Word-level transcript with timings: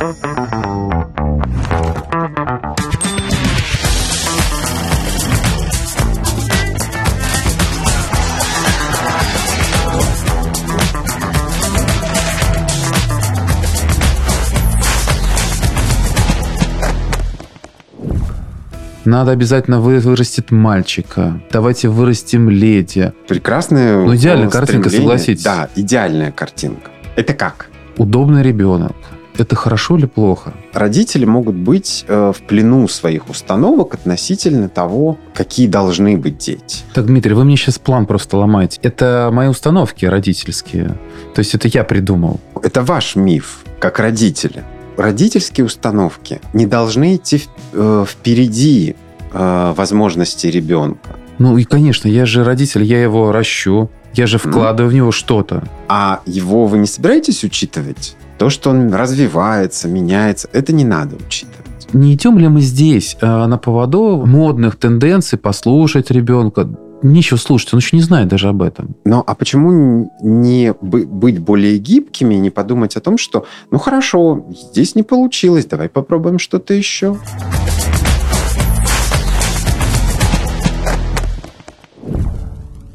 Надо 0.00 0.14
обязательно 19.32 19.80
вы, 19.80 19.98
вырастет 19.98 20.50
мальчика. 20.50 21.42
Давайте 21.52 21.88
вырастим 21.88 22.48
леди. 22.48 23.12
Прекрасная 23.28 23.98
Ну, 23.98 24.16
идеальная 24.16 24.48
картинка, 24.48 24.88
стремление. 24.88 25.18
согласитесь. 25.18 25.44
Да, 25.44 25.68
идеальная 25.76 26.32
картинка. 26.32 26.90
Это 27.16 27.34
как? 27.34 27.66
Удобный 27.98 28.42
ребенок. 28.42 28.96
Это 29.38 29.54
хорошо 29.56 29.96
или 29.96 30.06
плохо? 30.06 30.52
Родители 30.72 31.24
могут 31.24 31.54
быть 31.54 32.04
э, 32.08 32.32
в 32.36 32.42
плену 32.42 32.86
своих 32.88 33.28
установок 33.30 33.94
относительно 33.94 34.68
того, 34.68 35.18
какие 35.34 35.66
должны 35.66 36.16
быть 36.16 36.38
дети. 36.38 36.82
Так, 36.94 37.06
Дмитрий, 37.06 37.34
вы 37.34 37.44
мне 37.44 37.56
сейчас 37.56 37.78
план 37.78 38.06
просто 38.06 38.36
ломаете. 38.36 38.78
Это 38.82 39.30
мои 39.32 39.48
установки 39.48 40.04
родительские. 40.06 40.98
То 41.34 41.38
есть 41.40 41.54
это 41.54 41.68
я 41.68 41.84
придумал. 41.84 42.40
Это 42.62 42.82
ваш 42.82 43.16
миф, 43.16 43.60
как 43.78 43.98
родители. 43.98 44.64
Родительские 44.96 45.64
установки 45.64 46.40
не 46.52 46.66
должны 46.66 47.16
идти 47.16 47.42
э, 47.72 48.04
впереди 48.06 48.96
э, 49.32 49.72
возможностей 49.76 50.50
ребенка. 50.50 51.16
Ну 51.38 51.56
и, 51.56 51.64
конечно, 51.64 52.06
я 52.08 52.26
же 52.26 52.44
родитель, 52.44 52.82
я 52.82 53.02
его 53.02 53.32
ращу. 53.32 53.88
Я 54.12 54.26
же 54.26 54.40
Ну. 54.44 54.50
вкладываю 54.50 54.90
в 54.90 54.94
него 54.94 55.12
что-то. 55.12 55.62
А 55.88 56.20
его 56.26 56.66
вы 56.66 56.78
не 56.78 56.86
собираетесь 56.86 57.44
учитывать? 57.44 58.16
То, 58.40 58.48
что 58.48 58.70
он 58.70 58.94
развивается, 58.94 59.86
меняется, 59.86 60.48
это 60.54 60.72
не 60.72 60.82
надо 60.82 61.16
учитывать. 61.16 61.92
Не 61.92 62.14
идем 62.14 62.38
ли 62.38 62.48
мы 62.48 62.62
здесь 62.62 63.18
э, 63.20 63.26
на 63.26 63.58
поводу 63.58 64.24
модных 64.24 64.76
тенденций 64.76 65.38
послушать 65.38 66.10
ребенка? 66.10 66.66
Нечего 67.02 67.36
слушать, 67.36 67.74
он 67.74 67.80
еще 67.80 67.96
не 67.96 68.02
знает 68.02 68.28
даже 68.28 68.48
об 68.48 68.62
этом. 68.62 68.96
Но 69.04 69.22
а 69.26 69.34
почему 69.34 70.10
не 70.22 70.72
бы- 70.80 71.04
быть 71.04 71.38
более 71.38 71.76
гибкими 71.76 72.36
и 72.36 72.38
не 72.38 72.48
подумать 72.48 72.96
о 72.96 73.00
том, 73.00 73.18
что, 73.18 73.44
ну 73.70 73.78
хорошо, 73.78 74.46
здесь 74.70 74.94
не 74.94 75.02
получилось, 75.02 75.66
давай 75.66 75.90
попробуем 75.90 76.38
что-то 76.38 76.72
еще. 76.72 77.18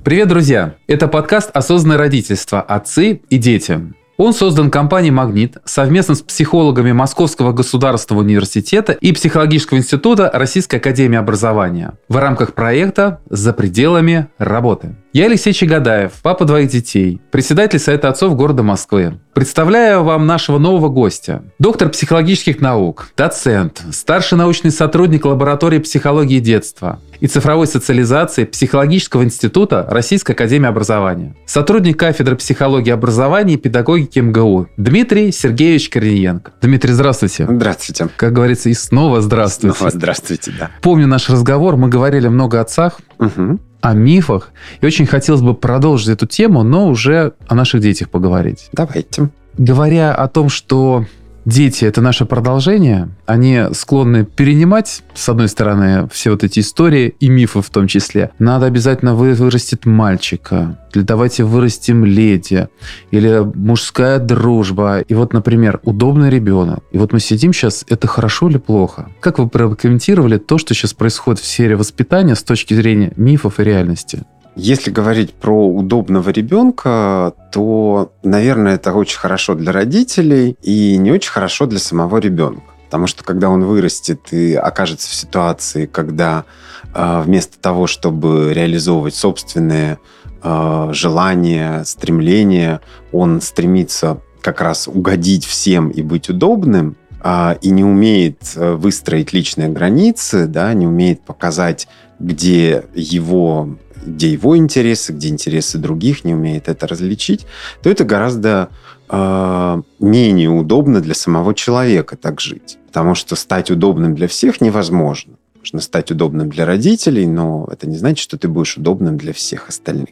Привет, 0.04 0.28
друзья! 0.28 0.74
Это 0.88 1.08
подкаст 1.08 1.52
«Осознанное 1.54 2.00
родительство. 2.00 2.64
Отцы 2.64 3.22
и 3.30 3.38
дети». 3.38 3.94
Он 4.18 4.34
создан 4.34 4.72
компанией 4.72 5.12
«Магнит» 5.12 5.58
совместно 5.66 6.16
с 6.16 6.22
психологами 6.22 6.94
Московского 6.94 7.52
государственного 7.52 8.24
университета 8.24 8.94
и 8.94 9.12
Психологического 9.12 9.78
института 9.78 10.32
Российской 10.34 10.78
академии 10.78 11.18
образования 11.18 11.94
в 12.08 12.16
рамках 12.16 12.54
проекта 12.54 13.20
«За 13.30 13.52
пределами 13.52 14.28
работы». 14.38 14.96
Я 15.16 15.28
Алексей 15.28 15.54
Чагадаев, 15.54 16.12
папа 16.22 16.44
двоих 16.44 16.70
детей, 16.70 17.22
председатель 17.32 17.80
Совета 17.80 18.10
отцов 18.10 18.36
города 18.36 18.64
Москвы. 18.64 19.18
Представляю 19.34 20.04
вам 20.04 20.26
нашего 20.26 20.58
нового 20.58 20.90
гостя. 20.90 21.42
Доктор 21.58 21.88
психологических 21.88 22.60
наук, 22.60 23.08
доцент, 23.16 23.82
старший 23.94 24.38
научный 24.38 24.72
сотрудник 24.72 25.24
лаборатории 25.24 25.80
психологии 25.80 26.42
детства 26.42 27.00
и 27.22 27.28
цифровой 27.28 27.66
социализации 27.66 28.44
Психологического 28.44 29.24
института 29.24 29.88
Российской 29.90 30.34
академии 30.34 30.68
образования. 30.68 31.34
Сотрудник 31.46 31.98
кафедры 31.98 32.36
психологии 32.36 32.92
образования 32.92 33.54
и 33.54 33.58
педагогики 33.58 34.20
МГУ 34.20 34.68
Дмитрий 34.76 35.32
Сергеевич 35.32 35.88
Корниенко. 35.88 36.52
Дмитрий, 36.62 36.92
здравствуйте. 36.92 37.48
Здравствуйте. 37.50 38.10
Как 38.18 38.34
говорится, 38.34 38.68
и 38.68 38.74
снова 38.74 39.22
здравствуйте. 39.22 39.78
Снова 39.78 39.92
здравствуйте, 39.92 40.52
да. 40.60 40.72
Помню 40.82 41.08
наш 41.08 41.30
разговор, 41.30 41.78
мы 41.78 41.88
говорили 41.88 42.28
много 42.28 42.60
о 42.60 42.64
отцах, 42.64 43.00
Мгм. 43.18 43.62
О 43.86 43.94
мифах. 43.94 44.52
И 44.82 44.86
очень 44.86 45.06
хотелось 45.06 45.42
бы 45.42 45.54
продолжить 45.54 46.08
эту 46.08 46.26
тему, 46.26 46.64
но 46.64 46.88
уже 46.88 47.34
о 47.48 47.54
наших 47.54 47.82
детях 47.82 48.10
поговорить. 48.10 48.70
Давайте. 48.74 49.30
Говоря 49.58 50.16
о 50.16 50.28
том, 50.28 50.50
что 50.50 51.06
дети— 51.46 51.86
это 51.86 52.02
наше 52.02 52.26
продолжение, 52.26 53.10
они 53.26 53.64
склонны 53.74 54.26
перенимать, 54.26 55.04
с 55.14 55.30
одной 55.30 55.48
стороны, 55.48 56.08
все 56.12 56.32
вот 56.32 56.44
эти 56.44 56.60
истории 56.60 57.16
и 57.20 57.30
мифы 57.30 57.62
в 57.62 57.70
том 57.70 57.88
числе. 57.88 58.32
Надо 58.40 58.66
обязательно 58.66 59.16
вы, 59.16 59.34
вырастет 59.34 59.86
мальчика, 59.86 60.80
или 60.94 61.04
давайте 61.04 61.44
вырастим 61.44 62.06
леди, 62.06 62.68
или 63.12 63.44
мужская 63.56 64.20
дружба. 64.20 65.00
И 65.00 65.14
вот, 65.14 65.34
например, 65.34 65.80
удобный 65.84 66.30
ребенок. 66.30 66.84
И 66.92 66.98
вот 66.98 67.14
мы 67.14 67.20
сидим 67.20 67.54
сейчас, 67.54 67.86
это 67.90 68.08
хорошо 68.08 68.50
или 68.50 68.58
плохо? 68.58 69.10
Как 69.20 69.40
вы 69.40 69.48
прокомментировали 69.48 70.38
то, 70.38 70.58
что 70.58 70.74
сейчас 70.74 70.94
происходит 70.94 71.42
в 71.42 71.46
сфере 71.46 71.76
воспитания 71.76 72.36
с 72.36 72.44
точки 72.44 72.74
зрения 72.74 73.12
мифов 73.16 73.60
и 73.60 73.64
реальности? 73.64 74.24
Если 74.56 74.90
говорить 74.90 75.34
про 75.34 75.68
удобного 75.68 76.30
ребенка, 76.30 77.34
то, 77.52 78.14
наверное, 78.24 78.76
это 78.76 78.94
очень 78.94 79.18
хорошо 79.18 79.54
для 79.54 79.74
родителей 79.74 80.56
и 80.62 80.96
не 80.98 81.12
очень 81.12 81.32
хорошо 81.32 81.66
для 81.66 81.80
самого 81.80 82.18
ребенка. 82.18 82.64
Потому 82.86 83.08
что 83.08 83.26
когда 83.26 83.50
он 83.50 83.66
вырастет 83.66 84.32
и 84.32 84.54
окажется 84.54 85.10
в 85.10 85.14
ситуации, 85.14 85.88
когда 85.88 86.46
э, 86.94 87.22
вместо 87.26 87.60
того, 87.60 87.88
чтобы 87.88 88.54
реализовывать 88.54 89.16
собственные 89.16 90.00
э, 90.42 90.90
желания, 90.94 91.84
стремления, 91.84 92.80
он 93.12 93.42
стремится 93.42 94.22
как 94.40 94.62
раз 94.62 94.88
угодить 94.88 95.46
всем 95.46 95.90
и 95.90 96.02
быть 96.02 96.30
удобным, 96.30 96.96
а, 97.28 97.58
и 97.60 97.72
не 97.72 97.84
умеет 97.84 98.54
э, 98.56 98.76
выстроить 98.76 99.34
личные 99.34 99.68
границы, 99.68 100.46
да, 100.46 100.72
не 100.76 100.86
умеет 100.86 101.22
показать, 101.22 101.88
где 102.20 102.86
его 102.94 103.78
где 104.06 104.32
его 104.32 104.58
интересы, 104.58 105.14
где 105.14 105.30
интересы 105.30 105.78
других, 105.78 106.24
не 106.24 106.34
умеет 106.34 106.68
это 106.68 106.88
различить, 106.88 107.46
то 107.82 107.90
это 107.90 108.04
гораздо 108.04 108.70
э, 109.10 109.82
менее 110.00 110.50
удобно 110.50 111.02
для 111.02 111.16
самого 111.16 111.54
человека 111.54 112.16
так 112.18 112.40
жить. 112.40 112.78
Потому 112.88 113.16
что 113.16 113.36
стать 113.36 113.72
удобным 113.72 114.16
для 114.16 114.28
всех 114.28 114.62
невозможно. 114.62 115.34
Можно 115.58 115.82
стать 115.82 116.12
удобным 116.12 116.50
для 116.50 116.66
родителей, 116.66 117.26
но 117.26 117.68
это 117.72 117.88
не 117.88 117.98
значит, 117.98 118.20
что 118.20 118.38
ты 118.38 118.48
будешь 118.48 118.78
удобным 118.78 119.18
для 119.18 119.34
всех 119.34 119.70
остальных. 119.70 120.10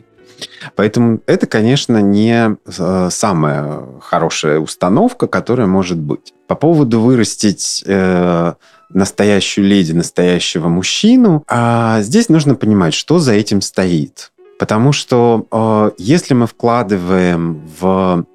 Поэтому 0.76 1.22
это, 1.26 1.46
конечно, 1.48 2.02
не 2.02 2.56
э, 2.66 3.09
самая 3.12 3.84
хорошая 4.02 4.59
установка, 4.59 5.28
которая 5.28 5.68
может 5.68 5.98
быть. 5.98 6.34
По 6.48 6.56
поводу 6.56 7.00
вырастить 7.00 7.84
э, 7.86 8.53
настоящую 8.94 9.68
леди, 9.68 9.92
настоящего 9.92 10.68
мужчину, 10.68 11.44
а 11.48 12.02
здесь 12.02 12.30
нужно 12.30 12.56
понимать, 12.56 12.94
что 12.94 13.20
за 13.20 13.34
этим 13.34 13.62
стоит. 13.62 14.31
Потому 14.59 14.92
что 14.94 15.48
э, 15.52 15.92
если 15.98 16.34
мы 16.34 16.48
вкладываем 16.48 17.68
в 17.80 18.26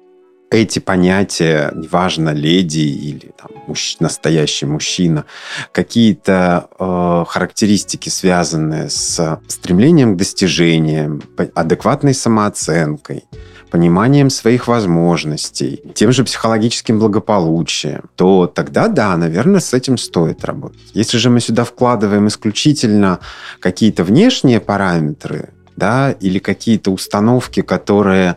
эти 0.51 0.79
понятия, 0.79 1.71
неважно, 1.75 2.31
леди 2.31 2.79
или 2.79 3.31
там, 3.37 3.51
мужч- 3.67 3.97
настоящий 3.99 4.65
мужчина, 4.65 5.25
какие-то 5.71 6.67
э, 6.79 7.25
характеристики, 7.27 8.09
связанные 8.09 8.89
с 8.89 9.39
стремлением 9.47 10.15
к 10.15 10.17
достижениям, 10.17 11.21
адекватной 11.53 12.13
самооценкой, 12.13 13.25
пониманием 13.69 14.29
своих 14.29 14.67
возможностей, 14.67 15.81
тем 15.93 16.11
же 16.11 16.23
психологическим 16.23 16.99
благополучием, 16.99 18.03
то 18.15 18.47
тогда, 18.47 18.87
да, 18.87 19.15
наверное, 19.17 19.59
с 19.59 19.73
этим 19.73 19.97
стоит 19.97 20.45
работать. 20.45 20.79
Если 20.93 21.17
же 21.17 21.29
мы 21.29 21.39
сюда 21.39 21.63
вкладываем 21.63 22.27
исключительно 22.27 23.19
какие-то 23.59 24.03
внешние 24.03 24.59
параметры, 24.59 25.49
да, 25.75 26.11
или 26.11 26.39
какие-то 26.39 26.91
установки, 26.91 27.61
которые 27.61 28.35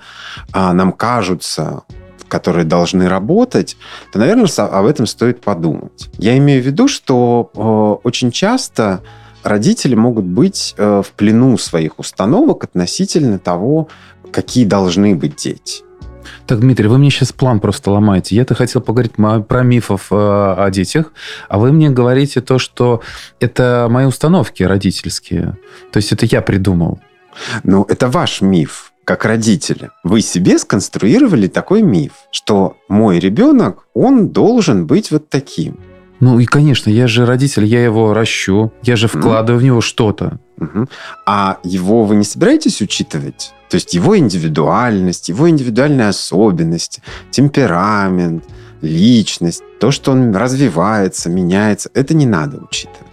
а, 0.53 0.73
нам 0.73 0.93
кажутся 0.93 1.83
которые 2.29 2.65
должны 2.65 3.11
работать, 3.11 3.77
то, 4.11 4.19
наверное, 4.19 4.49
об 4.57 4.87
этом 4.87 5.05
стоит 5.05 5.43
подумать. 5.43 6.09
Я 6.17 6.39
имею 6.39 6.63
в 6.63 6.67
виду, 6.67 6.89
что 6.89 7.51
э, 7.55 8.07
очень 8.09 8.31
часто 8.31 9.03
родители 9.43 9.95
могут 9.95 10.25
быть 10.25 10.75
э, 10.79 11.03
в 11.07 11.13
плену 11.13 11.59
своих 11.59 11.99
установок 11.99 12.65
относительно 12.65 13.39
того, 13.39 13.89
какие 14.33 14.65
должны 14.65 15.15
быть 15.15 15.37
дети. 15.37 15.83
Так, 16.47 16.61
Дмитрий, 16.61 16.89
вы 16.89 16.99
мне 16.99 17.11
сейчас 17.11 17.33
план 17.33 17.61
просто 17.61 17.91
ломаете. 17.91 18.37
Я-то 18.37 18.55
хотел 18.55 18.81
поговорить 18.81 19.13
про 19.15 19.63
мифов 19.63 20.09
э, 20.11 20.15
о 20.15 20.69
детях, 20.71 21.13
а 21.49 21.59
вы 21.59 21.73
мне 21.73 21.91
говорите 21.91 22.41
то, 22.41 22.59
что 22.59 23.01
это 23.41 23.87
мои 23.91 24.07
установки 24.07 24.63
родительские. 24.63 25.57
То 25.93 25.99
есть 25.99 26.13
это 26.13 26.27
я 26.27 26.43
придумал. 26.43 27.01
Ну, 27.63 27.85
это 27.89 28.09
ваш 28.09 28.41
миф, 28.41 28.93
как 29.05 29.25
родители. 29.25 29.91
Вы 30.05 30.21
себе 30.21 30.59
сконструировали 30.59 31.47
такой 31.47 31.83
миф, 31.83 32.13
что 32.31 32.77
мой 32.89 33.19
ребенок, 33.19 33.87
он 33.95 34.29
должен 34.29 34.87
быть 34.87 35.11
вот 35.11 35.29
таким. 35.29 35.79
Ну 36.23 36.39
и, 36.39 36.45
конечно, 36.45 36.89
я 36.89 37.09
же 37.09 37.27
родитель, 37.27 37.65
я 37.65 37.83
его 37.83 38.15
ращу, 38.15 38.73
я 38.85 38.95
же 38.95 39.09
вкладываю 39.09 39.59
в 39.59 39.65
него 39.65 39.81
что-то. 39.81 40.39
Мгм. 40.57 40.89
А 41.27 41.59
его 41.65 42.05
вы 42.05 42.15
не 42.15 42.23
собираетесь 42.23 42.81
учитывать? 42.81 43.53
То 43.69 43.75
есть 43.75 43.93
его 43.93 44.17
индивидуальность, 44.17 45.29
его 45.29 45.51
индивидуальные 45.51 46.11
особенности, 46.11 47.03
темперамент, 47.33 48.45
личность, 48.83 49.65
то, 49.81 49.91
что 49.91 50.13
он 50.13 50.37
развивается, 50.37 51.29
меняется, 51.29 51.91
это 51.93 52.15
не 52.15 52.27
надо 52.27 52.59
учитывать. 52.59 53.12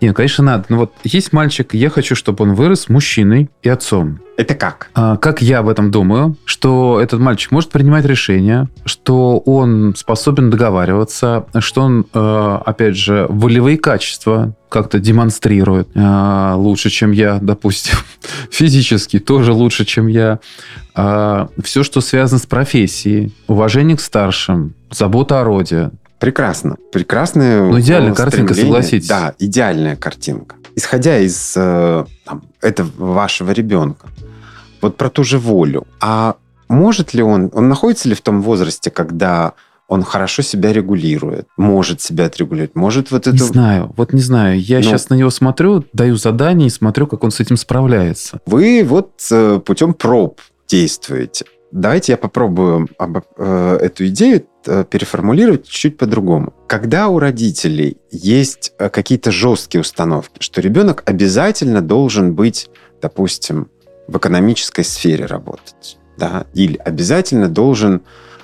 Нет, 0.00 0.14
конечно, 0.14 0.44
надо. 0.44 0.64
Но 0.68 0.76
вот 0.78 0.92
есть 1.04 1.32
мальчик, 1.32 1.74
я 1.74 1.90
хочу, 1.90 2.14
чтобы 2.14 2.44
он 2.44 2.54
вырос 2.54 2.88
мужчиной 2.88 3.50
и 3.62 3.68
отцом. 3.68 4.20
Это 4.36 4.54
как? 4.54 4.90
А, 4.94 5.16
как 5.16 5.42
я 5.42 5.58
об 5.58 5.68
этом 5.68 5.90
думаю, 5.90 6.36
что 6.44 7.00
этот 7.02 7.18
мальчик 7.18 7.50
может 7.50 7.70
принимать 7.70 8.04
решения, 8.04 8.68
что 8.84 9.38
он 9.38 9.96
способен 9.96 10.48
договариваться, 10.48 11.46
что 11.58 11.82
он, 11.82 12.06
э, 12.14 12.58
опять 12.64 12.96
же, 12.96 13.26
волевые 13.28 13.78
качества 13.78 14.54
как-то 14.68 15.00
демонстрирует 15.00 15.88
э, 15.94 16.52
лучше, 16.54 16.88
чем 16.88 17.10
я, 17.10 17.38
допустим, 17.42 17.96
физически 18.52 19.18
тоже 19.18 19.52
лучше, 19.52 19.84
чем 19.84 20.06
я. 20.06 20.38
А, 20.94 21.48
Все, 21.64 21.82
что 21.82 22.00
связано 22.00 22.38
с 22.38 22.46
профессией, 22.46 23.34
уважение 23.48 23.96
к 23.96 24.00
старшим, 24.00 24.74
забота 24.90 25.40
о 25.40 25.44
роде, 25.44 25.90
Прекрасно. 26.20 26.76
Прекрасная 26.92 27.62
Ну, 27.62 27.78
идеальная 27.80 28.14
картинка, 28.14 28.54
согласитесь. 28.54 29.08
Да, 29.08 29.34
идеальная 29.38 29.96
картинка. 29.96 30.56
Исходя 30.74 31.18
из 31.18 31.54
э, 31.56 32.04
там, 32.24 32.42
этого 32.60 32.90
вашего 33.14 33.50
ребенка, 33.52 34.06
вот 34.80 34.96
про 34.96 35.10
ту 35.10 35.24
же 35.24 35.38
волю. 35.38 35.86
А 36.00 36.36
может 36.68 37.14
ли 37.14 37.22
он, 37.22 37.50
он 37.52 37.68
находится 37.68 38.08
ли 38.08 38.14
в 38.14 38.20
том 38.20 38.42
возрасте, 38.42 38.90
когда 38.90 39.52
он 39.88 40.02
хорошо 40.02 40.42
себя 40.42 40.72
регулирует, 40.72 41.48
может 41.56 42.00
себя 42.02 42.26
отрегулировать, 42.26 42.74
может 42.76 43.10
вот 43.10 43.26
Не 43.26 43.32
это... 43.36 43.44
знаю, 43.44 43.92
вот 43.96 44.12
не 44.12 44.20
знаю. 44.20 44.60
Я 44.60 44.78
Ну. 44.78 44.82
сейчас 44.82 45.08
на 45.08 45.14
него 45.14 45.30
смотрю, 45.30 45.84
даю 45.94 46.16
задание 46.16 46.66
и 46.66 46.70
смотрю, 46.70 47.06
как 47.06 47.24
он 47.24 47.30
с 47.30 47.40
этим 47.40 47.56
справляется. 47.56 48.40
Вы 48.44 48.84
вот 48.84 49.12
э, 49.30 49.60
путем 49.64 49.94
проб 49.94 50.40
действуете. 50.68 51.46
Давайте 51.72 52.12
я 52.12 52.18
попробую 52.18 52.88
об- 52.98 53.24
э, 53.38 53.78
эту 53.80 54.06
идею 54.08 54.44
переформулировать 54.84 55.66
чуть 55.66 55.96
по-другому. 55.96 56.52
Когда 56.66 57.08
у 57.08 57.18
родителей 57.18 57.96
есть 58.10 58.72
э, 58.78 58.88
какие-то 58.88 59.30
жесткие 59.30 59.80
установки, 59.80 60.38
что 60.40 60.60
ребенок 60.60 61.02
обязательно 61.06 61.80
должен 61.80 62.34
быть, 62.34 62.70
допустим, 63.00 63.68
в 64.06 64.16
экономической 64.16 64.84
сфере 64.84 65.26
работать, 65.26 65.98
да, 66.16 66.46
или 66.54 66.76
обязательно 66.76 67.48
должен 67.48 68.02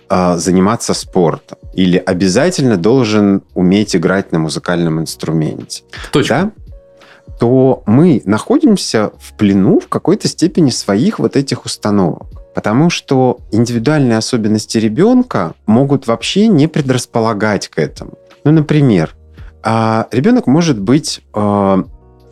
э, 0.08 0.36
заниматься 0.36 0.94
спортом, 0.94 1.58
или 1.72 1.98
обязательно 1.98 2.76
должен 2.76 3.42
уметь 3.54 3.96
играть 3.96 4.32
на 4.32 4.38
музыкальном 4.38 5.00
инструменте, 5.00 5.82
Точно. 6.12 6.52
да, 6.54 6.64
то 7.38 7.82
мы 7.86 8.22
находимся 8.24 9.12
в 9.18 9.36
плену 9.36 9.80
в 9.80 9.88
какой-то 9.88 10.28
степени 10.28 10.70
своих 10.70 11.18
вот 11.18 11.36
этих 11.36 11.64
установок. 11.64 12.43
Потому 12.54 12.88
что 12.88 13.40
индивидуальные 13.50 14.18
особенности 14.18 14.78
ребенка 14.78 15.54
могут 15.66 16.06
вообще 16.06 16.46
не 16.46 16.68
предрасполагать 16.68 17.68
к 17.68 17.78
этому. 17.78 18.14
Ну, 18.44 18.52
например, 18.52 19.14
а, 19.62 20.06
ребенок 20.12 20.46
может 20.46 20.78
быть 20.78 21.22
э, 21.34 21.82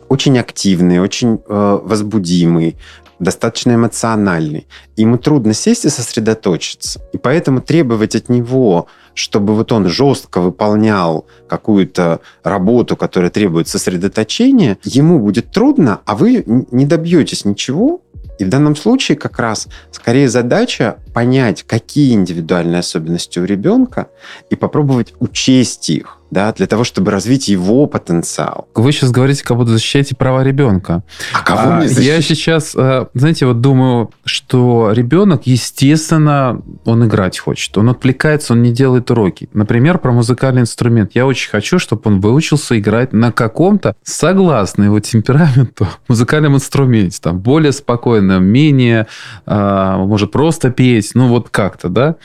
очень 0.07 0.37
активный, 0.37 0.99
очень 0.99 1.39
э, 1.47 1.79
возбудимый, 1.83 2.77
достаточно 3.19 3.73
эмоциональный. 3.73 4.67
Ему 4.95 5.17
трудно 5.17 5.53
сесть 5.53 5.85
и 5.85 5.89
сосредоточиться. 5.89 7.01
И 7.13 7.17
поэтому 7.17 7.61
требовать 7.61 8.15
от 8.15 8.29
него, 8.29 8.87
чтобы 9.13 9.55
вот 9.55 9.71
он 9.71 9.87
жестко 9.87 10.41
выполнял 10.41 11.25
какую-то 11.47 12.19
работу, 12.43 12.95
которая 12.95 13.31
требует 13.31 13.67
сосредоточения, 13.67 14.77
ему 14.83 15.19
будет 15.19 15.51
трудно, 15.51 16.01
а 16.05 16.15
вы 16.15 16.43
не 16.45 16.85
добьетесь 16.85 17.45
ничего. 17.45 18.01
И 18.43 18.45
в 18.45 18.49
данном 18.49 18.75
случае 18.75 19.17
как 19.17 19.39
раз 19.39 19.69
скорее 19.91 20.27
задача 20.27 20.97
понять, 21.13 21.63
какие 21.63 22.13
индивидуальные 22.13 22.79
особенности 22.79 23.39
у 23.39 23.45
ребенка, 23.45 24.07
и 24.49 24.55
попробовать 24.55 25.13
учесть 25.19 25.89
их, 25.89 26.19
да, 26.33 26.51
для 26.51 26.65
того, 26.65 26.83
чтобы 26.83 27.11
развить 27.11 27.47
его 27.47 27.85
потенциал. 27.85 28.67
Вы 28.73 28.91
сейчас 28.91 29.11
говорите, 29.11 29.43
как 29.43 29.55
будто 29.55 29.71
защищаете 29.71 30.15
права 30.15 30.43
ребенка. 30.43 31.03
А 31.31 31.43
кого 31.43 31.61
А, 31.61 31.77
мне 31.77 31.87
я 31.87 32.21
сейчас, 32.21 32.73
э, 32.75 33.05
знаете, 33.13 33.45
вот 33.45 33.61
думаю, 33.61 34.11
что 34.25 34.91
ребенок, 34.91 35.43
естественно, 35.45 36.59
он 36.85 37.05
играть 37.05 37.37
хочет. 37.37 37.77
Он 37.77 37.89
отвлекается, 37.89 38.53
он 38.53 38.63
не 38.63 38.71
делает 38.71 39.11
уроки. 39.11 39.47
Например, 39.53 39.99
про 39.99 40.11
музыкальный 40.11 40.61
инструмент. 40.61 41.11
Я 41.13 41.27
очень 41.27 41.51
хочу, 41.51 41.77
чтобы 41.77 42.01
он 42.05 42.19
выучился 42.19 42.79
играть 42.79 43.13
на 43.13 43.31
каком-то, 43.31 43.95
согласно 44.03 44.83
его 44.83 44.99
темпераменту, 44.99 45.87
музыкальном 46.07 46.55
инструменте. 46.55 47.19
Там 47.21 47.39
более 47.39 47.71
спокойно, 47.71 48.39
менее, 48.39 49.05
а, 49.45 49.97
может 49.97 50.31
просто 50.31 50.71
петь, 50.71 51.02
ну 51.13 51.27
вот 51.27 51.49
как-то, 51.49 51.89
да. 51.89 52.15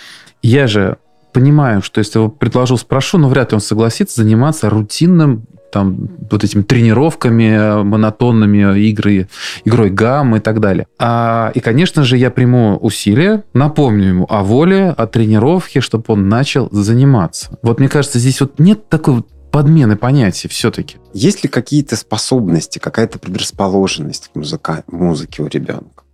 Я 0.42 0.66
же 0.66 0.98
понимаю, 1.32 1.82
что 1.82 1.98
если 1.98 2.18
его 2.18 2.28
предложу, 2.28 2.76
спрошу, 2.76 3.18
но 3.18 3.28
вряд 3.28 3.52
ли 3.52 3.56
он 3.56 3.60
согласится 3.60 4.22
заниматься 4.22 4.70
рутинным 4.70 5.44
там 5.70 6.08
вот 6.30 6.44
этими 6.44 6.62
тренировками 6.62 7.44
э, 7.44 7.82
монотонными 7.82 8.78
игры, 8.88 9.28
игрой 9.64 9.90
гамм 9.90 10.36
и 10.36 10.40
так 10.40 10.60
далее. 10.60 10.86
А, 10.98 11.52
и, 11.54 11.60
конечно 11.60 12.04
же, 12.04 12.16
я 12.16 12.30
приму 12.30 12.78
усилия, 12.80 13.44
напомню 13.52 14.08
ему 14.08 14.26
о 14.30 14.42
воле, 14.42 14.94
о 14.96 15.06
тренировке, 15.06 15.80
чтобы 15.80 16.04
он 16.08 16.28
начал 16.28 16.68
заниматься. 16.72 17.58
Вот 17.62 17.80
мне 17.80 17.88
кажется, 17.88 18.18
здесь 18.18 18.40
вот 18.40 18.58
нет 18.58 18.88
такой 18.88 19.16
вот 19.16 19.28
подмены 19.50 19.96
понятий 19.96 20.48
все-таки. 20.48 20.96
Есть 21.12 21.42
ли 21.42 21.48
какие-то 21.48 21.96
способности, 21.96 22.78
какая-то 22.78 23.18
предрасположенность 23.18 24.30
к 24.32 24.36
музыка- 24.36 24.84
музыке 24.86 25.42
у 25.42 25.48
ребенка? 25.48 26.04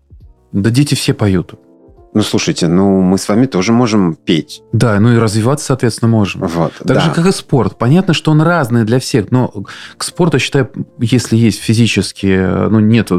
Да 0.53 0.71
дети 0.71 0.95
все 0.95 1.15
поют. 1.15 1.55
Ну, 2.15 2.23
слушайте, 2.23 2.69
ну, 2.69 3.01
мы 3.01 3.19
с 3.19 3.29
вами 3.29 3.47
тоже 3.47 3.73
можем 3.73 4.15
петь. 4.15 4.63
Да, 4.73 5.01
ну 5.01 5.13
и 5.13 5.19
развиваться, 5.19 5.67
соответственно, 5.67 6.09
можем. 6.09 6.43
Вот, 6.47 6.73
Так 6.79 6.87
да. 6.87 7.01
же, 7.01 7.11
как 7.11 7.27
и 7.27 7.33
спорт. 7.33 7.77
Понятно, 7.77 8.15
что 8.15 8.31
он 8.31 8.41
разный 8.41 8.85
для 8.85 9.01
всех, 9.01 9.33
но 9.33 9.53
к 9.97 10.05
спорту, 10.05 10.39
считаю, 10.39 10.71
если 10.99 11.37
есть 11.37 11.61
физические, 11.61 12.69
ну, 12.69 12.79
нет 12.79 13.11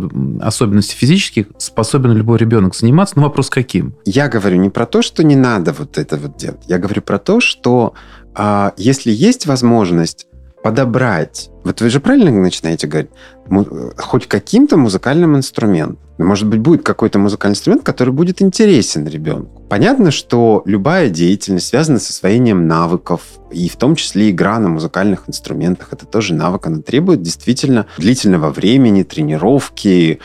особенностей 0.42 0.96
физических, 0.96 1.48
способен 1.58 2.14
любой 2.14 2.38
ребенок 2.38 2.74
заниматься, 2.74 3.16
но 3.18 3.24
вопрос 3.24 3.50
каким? 3.50 3.96
Я 4.06 4.30
говорю 4.30 4.56
не 4.58 4.70
про 4.70 4.86
то, 4.86 5.02
что 5.02 5.24
не 5.24 5.36
надо 5.36 5.74
вот 5.74 5.98
это 5.98 6.16
вот 6.16 6.38
делать. 6.38 6.62
Я 6.68 6.78
говорю 6.78 7.02
про 7.02 7.20
то, 7.20 7.42
что 7.42 7.96
а, 8.34 8.74
если 8.78 9.12
есть 9.12 9.46
возможность 9.46 10.28
подобрать, 10.66 11.52
вот 11.64 11.80
вы 11.82 11.92
же 11.92 12.00
правильно 12.00 12.32
начинаете 12.32 12.88
говорить, 12.88 13.12
му- 13.48 13.68
хоть 13.98 14.28
каким-то 14.28 14.78
музыкальным 14.78 15.36
инструментом. 15.38 16.00
Может 16.18 16.48
быть, 16.48 16.60
будет 16.60 16.82
какой-то 16.82 17.20
музыкальный 17.20 17.54
инструмент, 17.54 17.84
который 17.84 18.12
будет 18.12 18.42
интересен 18.42 19.08
ребенку. 19.08 19.62
Понятно, 19.70 20.10
что 20.10 20.64
любая 20.66 21.10
деятельность 21.12 21.68
связана 21.68 22.00
с 22.00 22.10
освоением 22.10 22.68
навыков, 22.68 23.22
и 23.52 23.70
в 23.70 23.76
том 23.76 23.96
числе 23.96 24.32
игра 24.32 24.58
на 24.58 24.70
музыкальных 24.70 25.30
инструментах. 25.30 25.90
Это 25.94 26.08
тоже 26.08 26.34
навык, 26.34 26.66
она 26.66 26.82
требует 26.82 27.22
действительно 27.22 27.86
длительного 28.00 28.50
времени, 28.50 29.04
тренировки, 29.04 30.20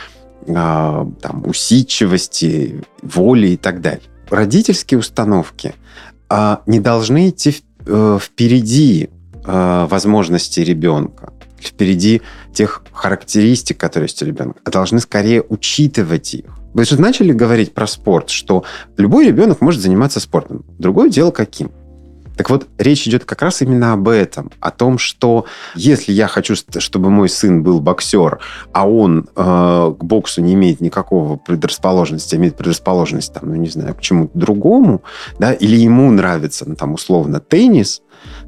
а, 0.47 1.07
там, 1.21 1.43
усидчивости, 1.45 2.83
воли 3.03 3.49
и 3.49 3.57
так 3.57 3.81
далее. 3.81 4.01
Родительские 4.31 4.99
установки 4.99 5.75
а, 6.29 6.63
не 6.65 6.79
должны 6.79 7.29
идти 7.29 7.51
в- 7.51 7.61
э, 7.85 8.19
впереди 8.19 9.09
э, 9.45 9.87
возможностей 9.89 10.63
ребенка, 10.63 11.33
впереди 11.59 12.21
тех 12.53 12.83
характеристик, 12.91 13.77
которые 13.77 14.05
есть 14.05 14.21
у 14.23 14.25
ребенка, 14.25 14.59
а 14.63 14.71
должны 14.71 14.99
скорее 14.99 15.43
учитывать 15.47 16.33
их. 16.33 16.45
Вы 16.73 16.85
же 16.85 16.99
начали 16.99 17.31
говорить 17.31 17.73
про 17.73 17.85
спорт, 17.85 18.29
что 18.29 18.63
любой 18.97 19.27
ребенок 19.27 19.61
может 19.61 19.81
заниматься 19.81 20.19
спортом. 20.19 20.65
Другое 20.79 21.09
дело 21.09 21.31
каким. 21.31 21.71
Так 22.37 22.49
вот, 22.49 22.67
речь 22.77 23.07
идет 23.07 23.25
как 23.25 23.41
раз 23.41 23.61
именно 23.61 23.93
об 23.93 24.07
этом, 24.07 24.51
о 24.59 24.71
том, 24.71 24.97
что 24.97 25.45
если 25.75 26.11
я 26.11 26.27
хочу, 26.27 26.55
чтобы 26.55 27.09
мой 27.09 27.29
сын 27.29 27.61
был 27.61 27.81
боксер, 27.81 28.39
а 28.71 28.89
он 28.89 29.27
э, 29.35 29.93
к 29.99 30.03
боксу 30.03 30.41
не 30.41 30.53
имеет 30.53 30.81
никакого 30.81 31.35
предрасположенности, 31.35 32.35
а 32.35 32.37
имеет 32.37 32.55
предрасположенность, 32.55 33.33
там, 33.33 33.49
ну, 33.49 33.55
не 33.55 33.69
знаю, 33.69 33.93
к 33.95 34.01
чему-то 34.01 34.35
другому, 34.37 35.03
да, 35.39 35.53
или 35.53 35.75
ему 35.75 36.09
нравится, 36.09 36.67
ну, 36.67 36.75
там, 36.75 36.93
условно, 36.93 37.41
теннис, 37.41 38.01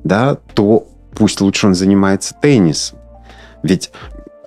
да, 0.03 0.35
то 0.35 0.87
пусть 1.15 1.41
лучше 1.41 1.67
он 1.67 1.75
занимается 1.75 2.35
теннисом. 2.41 2.99
Ведь, 3.63 3.91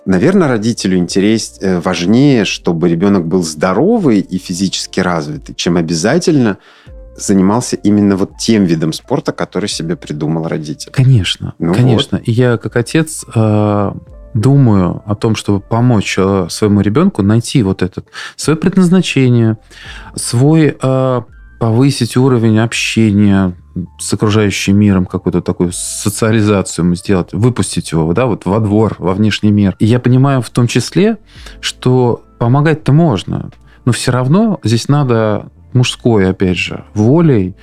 наверное, 0.05 0.49
родителю 0.49 0.99
интерес, 0.99 1.59
э, 1.61 1.81
важнее, 1.81 2.45
чтобы 2.45 2.89
ребенок 2.89 3.27
был 3.27 3.43
здоровый 3.43 4.21
и 4.21 4.39
физически 4.39 5.01
развитый, 5.01 5.55
чем 5.55 5.77
обязательно 5.77 6.59
занимался 7.17 7.77
именно 7.77 8.17
вот 8.17 8.37
тем 8.39 8.65
видом 8.65 8.93
спорта, 8.93 9.33
который 9.33 9.69
себе 9.69 9.97
придумал 9.97 10.49
родитель. 10.49 10.91
Конечно, 10.93 11.55
Ну 11.59 11.75
конечно. 11.75 12.17
И 12.17 12.31
я, 12.31 12.59
как 12.59 12.77
отец, 12.77 13.25
э, 13.35 13.93
думаю 14.35 15.03
о 15.07 15.15
том, 15.15 15.35
чтобы 15.35 15.61
помочь 15.61 16.17
э, 16.19 16.47
своему 16.51 16.83
ребенку 16.83 17.23
найти 17.23 17.63
вот 17.63 17.83
это 17.83 18.03
свое 18.37 18.57
предназначение, 18.59 19.57
свой 20.15 20.77
э, 20.81 21.23
повысить 21.59 22.17
уровень 22.17 22.59
общения 22.59 23.55
с 23.99 24.13
окружающим 24.13 24.79
миром, 24.79 25.07
какую-то 25.07 25.41
такую 25.41 25.73
социализацию 25.73 26.95
сделать, 26.95 27.33
выпустить 27.33 27.93
его, 27.93 28.13
да, 28.13 28.27
вот 28.27 28.47
во 28.47 28.61
двор, 28.61 28.97
во 28.99 29.15
внешний 29.15 29.53
мир. 29.53 29.77
И 29.79 29.87
я 29.87 29.99
понимаю 29.99 30.43
в 30.43 30.51
том 30.51 30.67
числе, 30.67 31.19
что 31.61 32.25
помогать-то 32.39 32.93
можно, 32.93 33.51
но 33.85 33.93
все 33.93 34.13
равно 34.13 34.61
здесь 34.65 34.89
надо 34.89 35.51
мужской, 35.73 36.29
опять 36.29 36.57
же, 36.57 36.85
волей, 36.95 37.55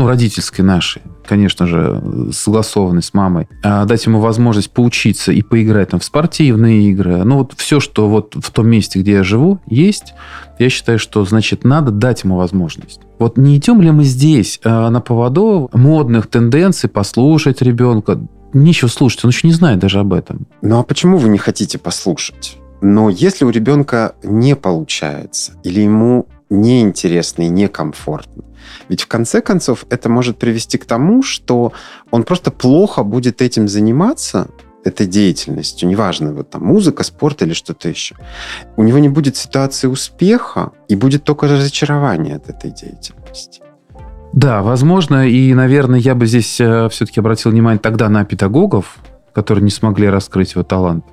ну, 0.00 0.08
родительской 0.08 0.64
нашей, 0.64 1.02
конечно 1.26 1.66
же, 1.66 2.30
согласованной 2.32 3.02
с 3.02 3.12
мамой, 3.12 3.48
а 3.62 3.84
дать 3.84 4.06
ему 4.06 4.20
возможность 4.20 4.70
поучиться 4.70 5.30
и 5.30 5.42
поиграть 5.42 5.90
там 5.90 6.00
в 6.00 6.04
спортивные 6.04 6.88
игры. 6.90 7.22
Ну, 7.24 7.38
вот 7.38 7.52
все, 7.56 7.80
что 7.80 8.08
вот 8.08 8.34
в 8.34 8.50
том 8.50 8.66
месте, 8.68 9.00
где 9.00 9.12
я 9.12 9.22
живу, 9.22 9.60
есть, 9.66 10.14
я 10.58 10.70
считаю, 10.70 10.98
что, 10.98 11.22
значит, 11.26 11.64
надо 11.64 11.90
дать 11.90 12.24
ему 12.24 12.36
возможность. 12.36 13.00
Вот 13.18 13.36
не 13.36 13.58
идем 13.58 13.82
ли 13.82 13.90
мы 13.90 14.04
здесь 14.04 14.58
э, 14.64 14.88
на 14.88 15.02
поводу 15.02 15.68
модных 15.74 16.28
тенденций 16.28 16.88
послушать 16.88 17.60
ребенка? 17.60 18.18
Нечего 18.54 18.88
слушать, 18.88 19.22
он 19.24 19.30
еще 19.30 19.46
не 19.46 19.52
знает 19.52 19.80
даже 19.80 20.00
об 20.00 20.14
этом. 20.14 20.46
Ну 20.62 20.78
а 20.78 20.82
почему 20.82 21.18
вы 21.18 21.28
не 21.28 21.38
хотите 21.38 21.78
послушать? 21.78 22.56
Но 22.80 23.10
если 23.10 23.44
у 23.44 23.50
ребенка 23.50 24.14
не 24.22 24.56
получается, 24.56 25.52
или 25.62 25.80
ему 25.80 26.26
неинтересно 26.50 27.42
и 27.42 27.48
некомфортно, 27.48 28.44
ведь 28.88 29.02
в 29.02 29.06
конце 29.06 29.40
концов 29.40 29.86
это 29.90 30.08
может 30.08 30.38
привести 30.38 30.78
к 30.78 30.84
тому, 30.84 31.22
что 31.22 31.72
он 32.10 32.24
просто 32.24 32.50
плохо 32.50 33.02
будет 33.02 33.40
этим 33.40 33.68
заниматься, 33.68 34.48
этой 34.84 35.06
деятельностью, 35.06 35.88
неважно, 35.88 36.32
вот 36.32 36.50
там 36.50 36.64
музыка, 36.64 37.04
спорт 37.04 37.42
или 37.42 37.52
что-то 37.52 37.88
еще, 37.88 38.16
у 38.76 38.82
него 38.82 38.98
не 38.98 39.08
будет 39.08 39.36
ситуации 39.36 39.86
успеха 39.86 40.72
и 40.88 40.96
будет 40.96 41.24
только 41.24 41.48
разочарование 41.48 42.36
от 42.36 42.48
этой 42.48 42.70
деятельности. 42.70 43.62
Да, 44.32 44.62
возможно, 44.62 45.28
и, 45.28 45.52
наверное, 45.54 45.98
я 45.98 46.14
бы 46.14 46.26
здесь 46.26 46.60
э, 46.60 46.88
все-таки 46.90 47.20
обратил 47.20 47.50
внимание 47.50 47.80
тогда 47.80 48.08
на 48.08 48.24
педагогов, 48.24 48.98
которые 49.34 49.64
не 49.64 49.70
смогли 49.70 50.08
раскрыть 50.08 50.52
его 50.52 50.62
талант. 50.62 51.04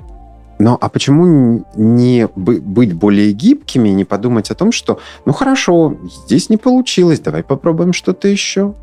Но 0.59 0.77
а 0.79 0.89
почему 0.89 1.65
не 1.75 2.27
быть 2.35 2.93
более 2.93 3.31
гибкими 3.31 3.89
и 3.89 3.93
не 3.93 4.05
подумать 4.05 4.49
о 4.51 4.55
том, 4.55 4.71
что, 4.71 4.99
ну 5.25 5.33
хорошо, 5.33 5.97
здесь 6.25 6.49
не 6.49 6.57
получилось, 6.57 7.19
давай 7.19 7.43
попробуем 7.43 7.93
что-то 7.93 8.27
еще? 8.27 8.73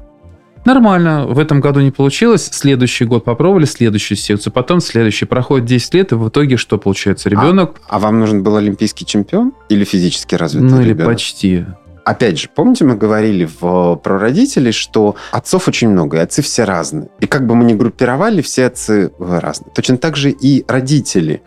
Нормально, 0.65 1.27
в 1.27 1.39
этом 1.39 1.61
году 1.61 1.81
не 1.81 1.91
получилось, 1.91 2.49
следующий 2.51 3.05
год 3.05 3.25
попробовали, 3.25 3.67
следующую 3.67 4.17
секцию, 4.17 4.51
потом 4.53 4.81
следующий. 4.81 5.27
Проходит 5.27 5.67
10 5.67 5.95
лет, 5.95 6.13
и 6.13 6.15
в 6.15 6.29
итоге 6.29 6.57
что 6.57 6.79
получается? 6.79 7.29
Ребенок... 7.29 7.83
А, 7.87 7.97
а 7.97 7.99
вам 7.99 8.19
нужен 8.19 8.43
был 8.43 8.57
олимпийский 8.57 9.05
чемпион 9.05 9.53
или 9.69 9.85
физически 9.85 10.37
развитый 10.37 10.71
Ну 10.71 10.81
ребенок? 10.81 11.01
или 11.01 11.07
почти. 11.07 11.67
Опять 12.05 12.39
же, 12.39 12.49
помните, 12.55 12.85
мы 12.85 12.97
говорили 12.97 13.49
в, 13.61 13.97
про 13.97 14.19
родителей, 14.19 14.73
что 14.73 15.17
отцов 15.33 15.69
очень 15.69 15.89
много, 15.89 16.19
и 16.19 16.21
отцы 16.21 16.43
все 16.43 16.65
разные. 16.65 17.09
И 17.21 17.27
как 17.27 17.47
бы 17.47 17.55
мы 17.55 17.65
ни 17.65 17.73
группировали, 17.73 18.43
все 18.43 18.67
отцы 18.67 19.11
разные. 19.19 19.73
Точно 19.75 19.97
так 19.97 20.17
же 20.17 20.31
и 20.31 20.65
родители 20.69 21.43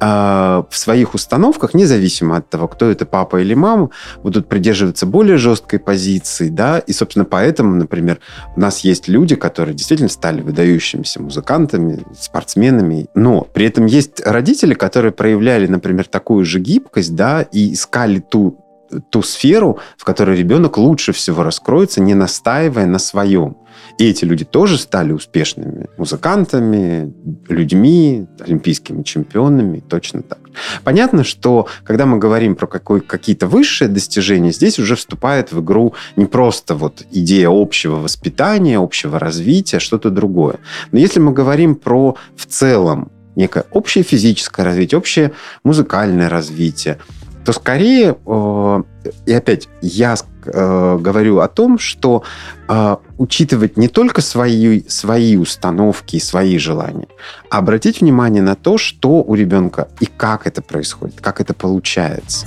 э, 0.00 0.04
в 0.04 0.76
своих 0.76 1.14
установках, 1.14 1.72
независимо 1.72 2.36
от 2.36 2.50
того, 2.50 2.68
кто 2.68 2.90
это, 2.90 3.06
папа 3.06 3.40
или 3.40 3.54
мама, 3.54 3.90
будут 4.22 4.48
придерживаться 4.48 5.06
более 5.06 5.38
жесткой 5.38 5.78
позиции, 5.78 6.48
да, 6.48 6.78
и, 6.78 6.92
собственно, 6.92 7.24
поэтому, 7.24 7.74
например, 7.74 8.20
у 8.54 8.60
нас 8.60 8.80
есть 8.80 9.08
люди, 9.08 9.34
которые 9.34 9.74
действительно 9.74 10.10
стали 10.10 10.42
выдающимися 10.42 11.22
музыкантами, 11.22 12.04
спортсменами, 12.18 13.06
но 13.14 13.46
при 13.52 13.66
этом 13.66 13.86
есть 13.86 14.20
родители, 14.26 14.74
которые 14.74 15.12
проявляли, 15.12 15.66
например, 15.66 16.06
такую 16.06 16.44
же 16.44 16.60
гибкость, 16.60 17.14
да, 17.14 17.42
и 17.42 17.72
искали 17.72 18.18
ту 18.18 18.61
ту 19.10 19.22
сферу, 19.22 19.78
в 19.96 20.04
которой 20.04 20.36
ребенок 20.36 20.78
лучше 20.78 21.12
всего 21.12 21.42
раскроется, 21.42 22.00
не 22.00 22.14
настаивая 22.14 22.86
на 22.86 22.98
своем. 22.98 23.56
И 23.98 24.08
эти 24.08 24.24
люди 24.24 24.44
тоже 24.44 24.78
стали 24.78 25.12
успешными 25.12 25.86
музыкантами, 25.96 27.12
людьми, 27.48 28.26
олимпийскими 28.40 29.02
чемпионами, 29.02 29.82
точно 29.86 30.22
так. 30.22 30.38
Понятно, 30.84 31.24
что 31.24 31.68
когда 31.84 32.06
мы 32.06 32.18
говорим 32.18 32.54
про 32.54 32.66
какой, 32.66 33.00
какие-то 33.00 33.46
высшие 33.46 33.88
достижения, 33.88 34.52
здесь 34.52 34.78
уже 34.78 34.96
вступает 34.96 35.52
в 35.52 35.60
игру 35.60 35.94
не 36.16 36.26
просто 36.26 36.74
вот 36.74 37.04
идея 37.10 37.48
общего 37.50 37.96
воспитания, 37.96 38.78
общего 38.78 39.18
развития, 39.18 39.78
что-то 39.78 40.10
другое. 40.10 40.56
Но 40.90 40.98
если 40.98 41.20
мы 41.20 41.32
говорим 41.32 41.74
про 41.74 42.16
в 42.36 42.46
целом 42.46 43.10
некое 43.36 43.64
общее 43.70 44.04
физическое 44.04 44.62
развитие, 44.64 44.98
общее 44.98 45.32
музыкальное 45.64 46.28
развитие, 46.28 46.98
то 47.44 47.52
скорее, 47.52 48.16
э, 48.24 48.82
и 49.26 49.32
опять, 49.32 49.68
я 49.80 50.14
э, 50.44 50.98
говорю 51.00 51.40
о 51.40 51.48
том, 51.48 51.78
что 51.78 52.22
э, 52.68 52.96
учитывать 53.18 53.76
не 53.76 53.88
только 53.88 54.20
свои, 54.20 54.82
свои 54.88 55.36
установки 55.36 56.16
и 56.16 56.20
свои 56.20 56.58
желания, 56.58 57.08
а 57.50 57.58
обратить 57.58 58.00
внимание 58.00 58.42
на 58.42 58.54
то, 58.54 58.78
что 58.78 59.22
у 59.22 59.34
ребенка 59.34 59.88
и 60.00 60.06
как 60.06 60.46
это 60.46 60.62
происходит, 60.62 61.20
как 61.20 61.40
это 61.40 61.54
получается. 61.54 62.46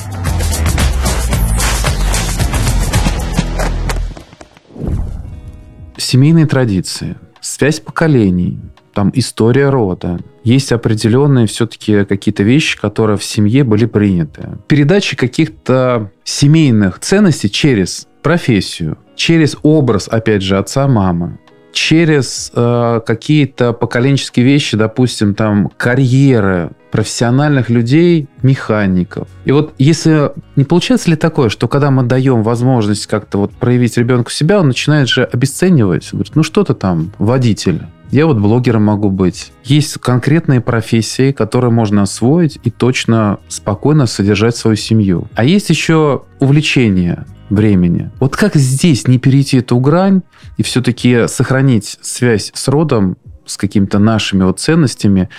Семейные 5.97 6.45
традиции, 6.45 7.15
связь 7.41 7.79
поколений, 7.79 8.59
там 8.95 9.11
история 9.13 9.69
рода. 9.69 10.19
Есть 10.43 10.71
определенные 10.71 11.45
все-таки 11.45 12.05
какие-то 12.05 12.41
вещи, 12.41 12.79
которые 12.79 13.17
в 13.17 13.23
семье 13.23 13.63
были 13.63 13.85
приняты. 13.85 14.49
Передача 14.67 15.15
каких-то 15.15 16.11
семейных 16.23 16.99
ценностей 16.99 17.51
через 17.51 18.07
профессию, 18.23 18.97
через 19.15 19.57
образ, 19.61 20.07
опять 20.07 20.41
же, 20.41 20.57
отца, 20.57 20.87
мамы, 20.87 21.37
через 21.73 22.51
э, 22.55 23.01
какие-то 23.05 23.73
поколенческие 23.73 24.45
вещи, 24.45 24.77
допустим, 24.77 25.35
там 25.35 25.69
карьеры 25.77 26.71
профессиональных 26.89 27.69
людей, 27.69 28.29
механиков. 28.41 29.27
И 29.43 29.51
вот 29.51 29.73
если 29.77 30.31
не 30.55 30.63
получается 30.63 31.09
ли 31.09 31.17
такое, 31.17 31.49
что 31.49 31.67
когда 31.67 31.91
мы 31.91 32.03
даем 32.03 32.41
возможность 32.41 33.07
как-то 33.07 33.39
вот 33.39 33.51
проявить 33.51 33.97
ребенку 33.97 34.31
себя, 34.31 34.61
он 34.61 34.67
начинает 34.67 35.09
же 35.09 35.25
обесценивать, 35.25 36.07
говорит, 36.13 36.33
ну 36.35 36.43
что-то 36.43 36.73
там, 36.73 37.11
водитель, 37.19 37.81
я 38.11 38.25
вот 38.25 38.37
блогером 38.37 38.83
могу 38.83 39.09
быть. 39.09 39.51
Есть 39.63 39.97
конкретные 39.99 40.61
профессии, 40.61 41.31
которые 41.31 41.71
можно 41.71 42.03
освоить 42.03 42.59
и 42.63 42.71
точно 42.71 43.39
спокойно 43.47 44.05
содержать 44.05 44.55
свою 44.55 44.77
семью. 44.77 45.27
А 45.35 45.43
есть 45.43 45.69
еще 45.69 46.23
увлечение 46.39 47.25
времени. 47.49 48.11
Вот 48.19 48.35
как 48.35 48.55
здесь 48.55 49.07
не 49.07 49.19
перейти 49.19 49.57
эту 49.57 49.79
грань 49.79 50.21
и 50.57 50.63
все-таки 50.63 51.27
сохранить 51.27 51.97
связь 52.01 52.51
с 52.53 52.67
родом, 52.67 53.17
с 53.45 53.57
какими-то 53.57 53.99
нашими 53.99 54.43
вот 54.43 54.59
ценностями 54.59 55.29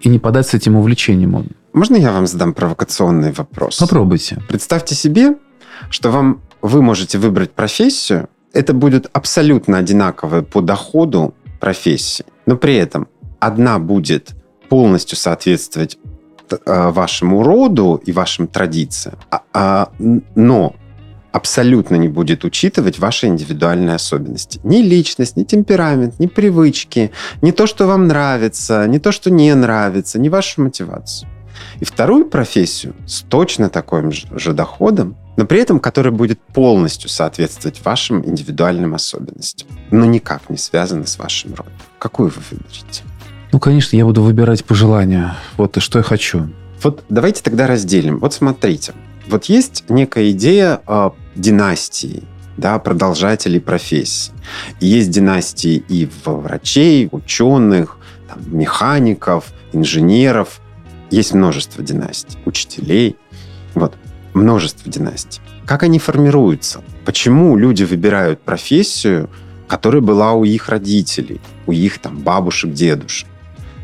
и 0.00 0.08
не 0.08 0.18
податься 0.18 0.56
этим 0.56 0.76
увлечением? 0.76 1.46
Можно 1.72 1.96
я 1.96 2.12
вам 2.12 2.26
задам 2.26 2.54
провокационный 2.54 3.32
вопрос? 3.32 3.78
Попробуйте. 3.78 4.38
Представьте 4.48 4.94
себе, 4.94 5.36
что 5.90 6.10
вам 6.10 6.40
вы 6.62 6.82
можете 6.82 7.18
выбрать 7.18 7.52
профессию, 7.52 8.28
это 8.52 8.72
будет 8.72 9.10
абсолютно 9.12 9.78
одинаковое 9.78 10.42
по 10.42 10.60
доходу 10.60 11.34
профессии. 11.64 12.26
Но 12.44 12.56
при 12.56 12.74
этом 12.76 13.08
одна 13.40 13.78
будет 13.78 14.34
полностью 14.68 15.16
соответствовать 15.16 15.96
э, 16.50 16.90
вашему 16.90 17.42
роду 17.42 18.02
и 18.04 18.12
вашим 18.12 18.46
традициям, 18.48 19.16
а, 19.30 19.40
а, 19.54 19.90
но 20.34 20.74
абсолютно 21.32 21.96
не 21.96 22.08
будет 22.08 22.44
учитывать 22.44 22.98
ваши 22.98 23.28
индивидуальные 23.28 23.94
особенности. 23.94 24.60
Ни 24.62 24.82
личность, 24.82 25.38
ни 25.38 25.44
темперамент, 25.44 26.20
ни 26.20 26.26
привычки, 26.26 27.10
ни 27.40 27.50
то, 27.50 27.66
что 27.66 27.86
вам 27.86 28.08
нравится, 28.08 28.86
ни 28.86 28.98
то, 28.98 29.10
что 29.10 29.30
не 29.30 29.54
нравится, 29.54 30.18
ни 30.18 30.28
вашу 30.28 30.62
мотивацию. 30.62 31.30
И 31.80 31.86
вторую 31.86 32.26
профессию 32.26 32.94
с 33.06 33.22
точно 33.22 33.70
таким 33.70 34.12
же 34.12 34.52
доходом 34.52 35.16
но 35.36 35.46
при 35.46 35.60
этом 35.60 35.80
который 35.80 36.12
будет 36.12 36.40
полностью 36.40 37.10
соответствовать 37.10 37.84
вашим 37.84 38.24
индивидуальным 38.24 38.94
особенностям, 38.94 39.68
но 39.90 40.04
никак 40.04 40.50
не 40.50 40.56
связаны 40.56 41.06
с 41.06 41.18
вашим 41.18 41.54
родом. 41.54 41.72
Какую 41.98 42.30
вы 42.30 42.42
выберете? 42.50 43.02
Ну, 43.52 43.60
конечно, 43.60 43.96
я 43.96 44.04
буду 44.04 44.22
выбирать 44.22 44.64
по 44.64 44.74
желанию. 44.74 45.32
Вот 45.56 45.76
и 45.76 45.80
что 45.80 45.98
я 45.98 46.02
хочу. 46.02 46.48
Вот 46.82 47.04
давайте 47.08 47.42
тогда 47.42 47.66
разделим. 47.66 48.18
Вот 48.18 48.34
смотрите. 48.34 48.92
Вот 49.28 49.44
есть 49.46 49.84
некая 49.88 50.32
идея 50.32 50.80
э, 50.86 51.10
династии, 51.34 52.24
да, 52.56 52.78
продолжателей 52.78 53.60
профессии. 53.60 54.32
есть 54.80 55.10
династии 55.10 55.82
и 55.88 56.08
врачей, 56.24 57.08
ученых, 57.10 57.96
там, 58.28 58.40
механиков, 58.46 59.52
инженеров. 59.72 60.60
Есть 61.10 61.32
множество 61.32 61.82
династий, 61.82 62.38
учителей. 62.44 63.16
Вот 63.74 63.94
множество 64.34 64.90
династий. 64.90 65.40
Как 65.64 65.82
они 65.82 65.98
формируются? 65.98 66.82
Почему 67.04 67.56
люди 67.56 67.84
выбирают 67.84 68.40
профессию, 68.40 69.30
которая 69.66 70.02
была 70.02 70.32
у 70.32 70.44
их 70.44 70.68
родителей, 70.68 71.40
у 71.66 71.72
их 71.72 71.98
там 71.98 72.18
бабушек, 72.18 72.72
дедушек? 72.72 73.28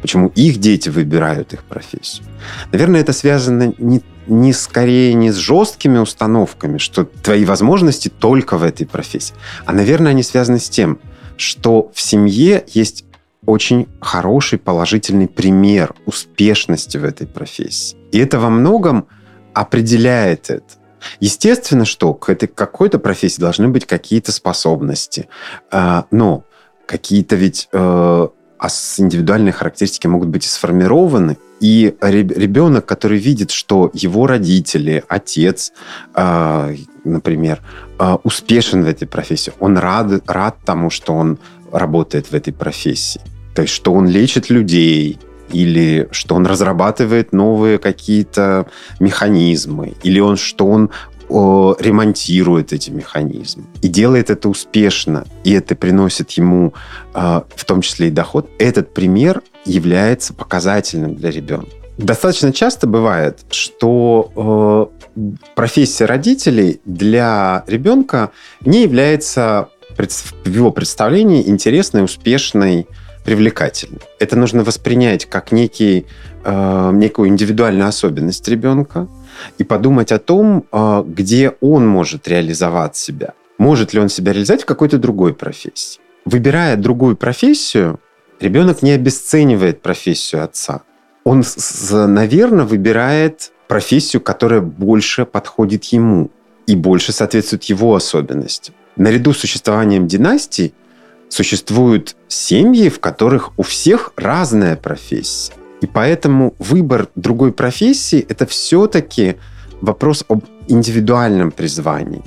Почему 0.02 0.28
их 0.34 0.58
дети 0.58 0.88
выбирают 0.88 1.52
их 1.52 1.62
профессию? 1.64 2.26
Наверное, 2.72 3.00
это 3.00 3.12
связано 3.12 3.74
не, 3.78 4.02
не 4.26 4.52
скорее 4.52 5.12
не 5.14 5.30
с 5.30 5.36
жесткими 5.36 5.98
установками, 5.98 6.78
что 6.78 7.04
твои 7.04 7.44
возможности 7.44 8.08
только 8.08 8.56
в 8.56 8.62
этой 8.62 8.86
профессии, 8.86 9.34
а, 9.66 9.72
наверное, 9.72 10.12
они 10.12 10.22
связаны 10.22 10.58
с 10.58 10.70
тем, 10.70 10.98
что 11.36 11.90
в 11.94 12.00
семье 12.00 12.64
есть 12.68 13.04
очень 13.46 13.88
хороший 14.00 14.58
положительный 14.58 15.28
пример 15.28 15.94
успешности 16.06 16.98
в 16.98 17.04
этой 17.04 17.26
профессии. 17.26 17.96
И 18.12 18.18
это 18.18 18.38
во 18.38 18.50
многом 18.50 19.06
определяет 19.54 20.50
это. 20.50 20.64
Естественно, 21.18 21.84
что 21.84 22.12
к 22.14 22.28
этой 22.28 22.46
какой-то 22.46 22.98
профессии 22.98 23.40
должны 23.40 23.68
быть 23.68 23.86
какие-то 23.86 24.32
способности, 24.32 25.28
а, 25.70 26.06
но 26.10 26.44
какие-то 26.86 27.36
ведь 27.36 27.68
э, 27.72 28.28
индивидуальные 28.98 29.52
характеристики 29.52 30.06
могут 30.06 30.28
быть 30.28 30.44
и 30.44 30.48
сформированы, 30.48 31.38
и 31.60 31.94
ребенок, 32.00 32.86
который 32.86 33.18
видит, 33.18 33.50
что 33.50 33.90
его 33.92 34.26
родители, 34.26 35.04
отец, 35.08 35.72
а, 36.14 36.70
например, 37.04 37.60
а, 37.98 38.18
успешен 38.24 38.82
в 38.82 38.88
этой 38.88 39.06
профессии, 39.06 39.52
он 39.60 39.78
рад, 39.78 40.28
рад 40.28 40.56
тому, 40.64 40.90
что 40.90 41.14
он 41.14 41.38
работает 41.70 42.30
в 42.30 42.34
этой 42.34 42.52
профессии. 42.52 43.20
То 43.54 43.62
есть, 43.62 43.74
что 43.74 43.92
он 43.92 44.08
лечит 44.08 44.50
людей, 44.50 45.18
или 45.52 46.08
что 46.10 46.34
он 46.34 46.46
разрабатывает 46.46 47.32
новые 47.32 47.78
какие-то 47.78 48.66
механизмы, 48.98 49.94
или 50.02 50.20
он, 50.20 50.36
что 50.36 50.66
он 50.66 50.90
ремонтирует 51.30 52.72
эти 52.72 52.90
механизмы 52.90 53.62
и 53.82 53.88
делает 53.88 54.30
это 54.30 54.48
успешно, 54.48 55.24
и 55.44 55.52
это 55.52 55.76
приносит 55.76 56.32
ему 56.32 56.74
э, 57.14 57.42
в 57.54 57.64
том 57.64 57.82
числе 57.82 58.08
и 58.08 58.10
доход, 58.10 58.50
этот 58.58 58.92
пример 58.92 59.40
является 59.64 60.34
показательным 60.34 61.14
для 61.14 61.30
ребенка. 61.30 61.70
Достаточно 61.98 62.52
часто 62.52 62.88
бывает, 62.88 63.40
что 63.50 64.90
профессия 65.54 66.06
родителей 66.06 66.80
для 66.84 67.62
ребенка 67.66 68.30
не 68.62 68.82
является 68.82 69.68
в 69.96 70.48
его 70.48 70.70
представлении 70.70 71.46
интересной, 71.46 72.02
успешной, 72.02 72.86
привлекательной. 73.24 74.00
Это 74.18 74.36
нужно 74.36 74.64
воспринять 74.64 75.26
как 75.26 75.52
некий, 75.52 76.06
э, 76.44 76.90
некую 76.92 77.28
индивидуальную 77.28 77.88
особенность 77.88 78.48
ребенка 78.48 79.08
и 79.58 79.64
подумать 79.64 80.12
о 80.12 80.18
том, 80.18 80.64
э, 80.72 81.04
где 81.06 81.52
он 81.60 81.86
может 81.86 82.28
реализовать 82.28 82.96
себя. 82.96 83.34
Может 83.58 83.92
ли 83.92 84.00
он 84.00 84.08
себя 84.08 84.32
реализовать 84.32 84.62
в 84.62 84.66
какой-то 84.66 84.98
другой 84.98 85.34
профессии. 85.34 86.00
Выбирая 86.24 86.76
другую 86.76 87.16
профессию, 87.16 88.00
ребенок 88.40 88.82
не 88.82 88.92
обесценивает 88.92 89.82
профессию 89.82 90.44
отца. 90.44 90.82
Он, 91.24 91.44
наверное, 91.90 92.64
выбирает 92.64 93.52
профессию, 93.68 94.22
которая 94.22 94.60
больше 94.60 95.24
подходит 95.24 95.84
ему 95.84 96.30
и 96.66 96.74
больше 96.76 97.12
соответствует 97.12 97.64
его 97.64 97.94
особенностям. 97.94 98.74
Наряду 98.96 99.32
с 99.32 99.38
существованием 99.38 100.06
династий 100.06 100.74
существуют 101.30 102.16
семьи, 102.28 102.90
в 102.90 103.00
которых 103.00 103.52
у 103.56 103.62
всех 103.62 104.12
разная 104.16 104.76
профессия. 104.76 105.54
И 105.80 105.86
поэтому 105.86 106.54
выбор 106.58 107.08
другой 107.14 107.52
профессии– 107.52 108.26
это 108.28 108.44
все-таки 108.44 109.36
вопрос 109.80 110.24
об 110.28 110.44
индивидуальном 110.68 111.50
призвании. 111.50 112.22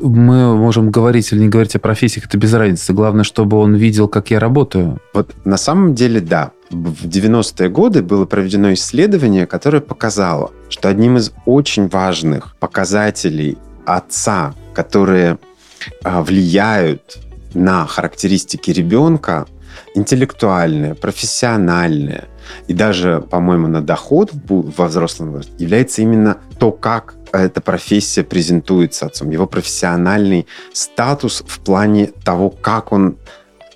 Мы 0.00 0.56
можем 0.56 0.90
говорить 0.90 1.32
или 1.32 1.40
не 1.40 1.48
говорить 1.48 1.76
о 1.76 1.78
профессиях, 1.78 2.26
это 2.26 2.36
без 2.36 2.52
разницы. 2.52 2.92
Главное, 2.92 3.22
чтобы 3.22 3.58
он 3.58 3.76
видел, 3.76 4.08
как 4.08 4.30
я 4.30 4.40
работаю. 4.40 4.98
Вот 5.14 5.30
на 5.44 5.56
самом 5.56 5.94
деле, 5.94 6.20
да. 6.20 6.50
В 6.70 7.06
90-е 7.06 7.68
годы 7.68 8.02
было 8.02 8.24
проведено 8.24 8.72
исследование, 8.72 9.46
которое 9.46 9.80
показало, 9.80 10.50
что 10.68 10.88
одним 10.88 11.16
из 11.16 11.32
очень 11.44 11.86
важных 11.86 12.56
показателей 12.56 13.56
отца, 13.84 14.54
которые 14.74 15.38
а, 16.02 16.24
влияют 16.24 17.18
на 17.56 17.86
характеристики 17.86 18.70
ребенка, 18.70 19.46
интеллектуальные, 19.94 20.94
профессиональные 20.94 22.24
и 22.68 22.74
даже, 22.74 23.20
по-моему, 23.20 23.66
на 23.66 23.80
доход 23.80 24.30
во 24.48 24.86
взрослом 24.86 25.32
возрасте, 25.32 25.54
является 25.58 26.02
именно 26.02 26.38
то, 26.58 26.70
как 26.70 27.14
эта 27.32 27.60
профессия 27.60 28.22
презентуется 28.22 29.06
отцом, 29.06 29.30
его 29.30 29.46
профессиональный 29.46 30.46
статус 30.72 31.42
в 31.46 31.58
плане 31.60 32.12
того, 32.24 32.50
как 32.50 32.92
он 32.92 33.16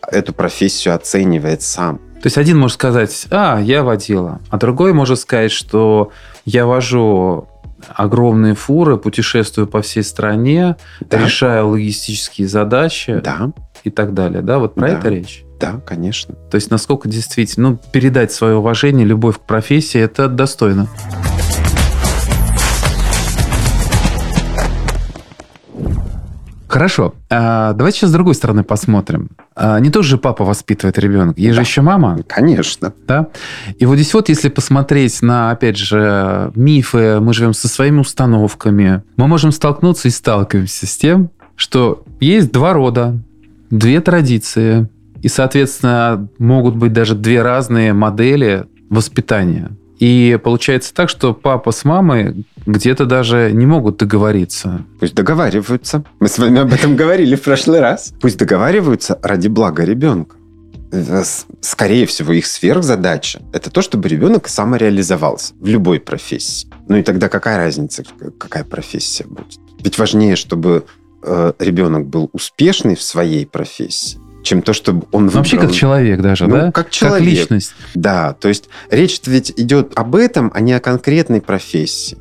эту 0.07 0.33
профессию 0.33 0.95
оценивает 0.95 1.63
сам. 1.63 1.99
То 2.23 2.27
есть 2.27 2.39
один 2.39 2.59
может 2.59 2.75
сказать, 2.75 3.27
а, 3.31 3.59
я 3.61 3.83
водила, 3.83 4.41
а 4.51 4.59
другой 4.59 4.93
может 4.93 5.19
сказать, 5.19 5.51
что 5.51 6.11
я 6.45 6.67
вожу 6.67 7.49
огромные 7.89 8.55
фуры, 8.55 8.97
путешествую 8.97 9.67
по 9.67 9.83
всей 9.83 10.03
стране, 10.03 10.77
да. 11.01 11.19
решаю 11.19 11.69
логистические 11.69 12.49
задачи 12.49 13.21
да. 13.23 13.53
и 13.85 13.91
так 13.91 14.15
далее. 14.15 14.43
Да, 14.43 14.59
вот 14.59 14.75
про 14.75 14.89
да. 14.89 14.99
это 14.99 15.09
речь? 15.09 15.45
Да, 15.61 15.81
конечно. 15.85 16.35
То 16.51 16.55
есть 16.55 16.71
насколько 16.71 17.09
действительно, 17.09 17.71
ну, 17.71 17.79
передать 17.93 18.33
свое 18.33 18.57
уважение, 18.57 19.07
любовь 19.07 19.37
к 19.37 19.41
профессии, 19.41 20.01
это 20.01 20.29
достойно. 20.29 20.89
Хорошо. 26.71 27.15
А, 27.29 27.73
давайте 27.73 27.99
сейчас 27.99 28.11
с 28.11 28.13
другой 28.13 28.37
стороны 28.37 28.63
посмотрим. 28.63 29.31
А, 29.57 29.81
не 29.81 29.91
тоже 29.91 30.11
же 30.11 30.19
папа 30.19 30.45
воспитывает 30.45 31.01
ребенка. 31.01 31.41
Есть 31.41 31.57
да. 31.57 31.65
же 31.65 31.69
еще 31.69 31.81
мама. 31.81 32.21
Конечно. 32.29 32.93
Да? 33.09 33.27
И 33.81 33.87
вот 33.87 33.97
здесь 33.97 34.15
вот, 34.15 34.29
если 34.29 34.51
посмотреть 34.51 35.21
на, 35.21 35.51
опять 35.51 35.77
же, 35.77 36.53
мифы, 36.55 37.19
мы 37.19 37.35
живем 37.35 37.55
со 37.55 37.67
своими 37.67 37.99
установками, 37.99 39.03
мы 39.17 39.27
можем 39.27 39.51
столкнуться 39.51 40.07
и 40.07 40.13
сталкиваемся 40.13 40.87
с 40.87 40.97
тем, 40.97 41.31
что 41.57 42.05
есть 42.21 42.53
два 42.53 42.73
рода, 42.73 43.19
две 43.71 44.01
традиции, 44.01 44.89
и, 45.23 45.29
соответственно, 45.29 46.29
могут 46.39 46.77
быть 46.77 46.93
даже 46.93 47.17
две 47.17 47.43
разные 47.43 47.93
модели 47.95 48.67
воспитания. 48.91 49.73
И 49.99 50.39
получается 50.43 50.95
так, 50.95 51.11
что 51.11 51.35
папа 51.35 51.73
с 51.73 51.85
мамой 51.85 52.47
где-то 52.67 53.07
даже 53.07 53.51
не 53.53 53.67
могут 53.67 53.97
договориться. 53.97 54.85
Пусть 54.99 55.15
договариваются. 55.15 56.05
Мы 56.19 56.29
с 56.29 56.39
вами 56.39 56.61
об 56.61 56.73
этом 56.73 56.97
говорили 57.03 57.37
в 57.37 57.43
прошлый 57.43 57.81
раз. 57.81 58.13
Пусть 58.21 58.39
договариваются 58.39 59.19
ради 59.23 59.49
блага 59.49 59.85
ребенка. 59.85 60.37
Э, 60.93 61.23
скорее 61.61 62.07
всего, 62.07 62.33
их 62.33 62.47
сверхзадача– 62.47 63.43
это 63.53 63.71
то, 63.71 63.83
чтобы 63.83 64.09
ребенок 64.09 64.49
самореализовался 64.49 65.55
в 65.61 65.67
любой 65.67 66.01
профессии. 66.01 66.69
Ну 66.89 66.97
и 66.97 67.03
тогда 67.03 67.29
какая 67.29 67.59
разница, 67.59 68.05
какая 68.39 68.65
профессия 68.65 69.25
будет? 69.25 69.61
Ведь 69.83 69.99
важнее, 69.99 70.37
чтобы 70.37 70.85
э, 71.23 71.53
ребенок 71.59 72.07
был 72.07 72.29
успешный 72.33 72.97
в 72.97 73.03
своей 73.03 73.47
профессии, 73.47 74.19
чем 74.43 74.63
то, 74.63 74.73
чтобы 74.73 75.07
он 75.13 75.27
выбрал... 75.27 75.39
Вообще 75.39 75.59
как 75.59 75.73
человек 75.73 76.21
даже, 76.21 76.47
ну, 76.47 76.57
да? 76.57 76.73
Как 76.73 76.91
человек. 76.91 77.19
Как 77.19 77.41
личность. 77.41 77.75
Да, 77.95 78.35
то 78.35 78.49
есть 78.49 78.69
речь 78.91 79.21
ведь 79.27 79.53
идет 79.57 79.93
об 79.95 80.17
этом, 80.17 80.51
а 80.55 80.61
не 80.61 80.73
о 80.73 80.81
конкретной 80.81 81.41
профессии. 81.41 82.19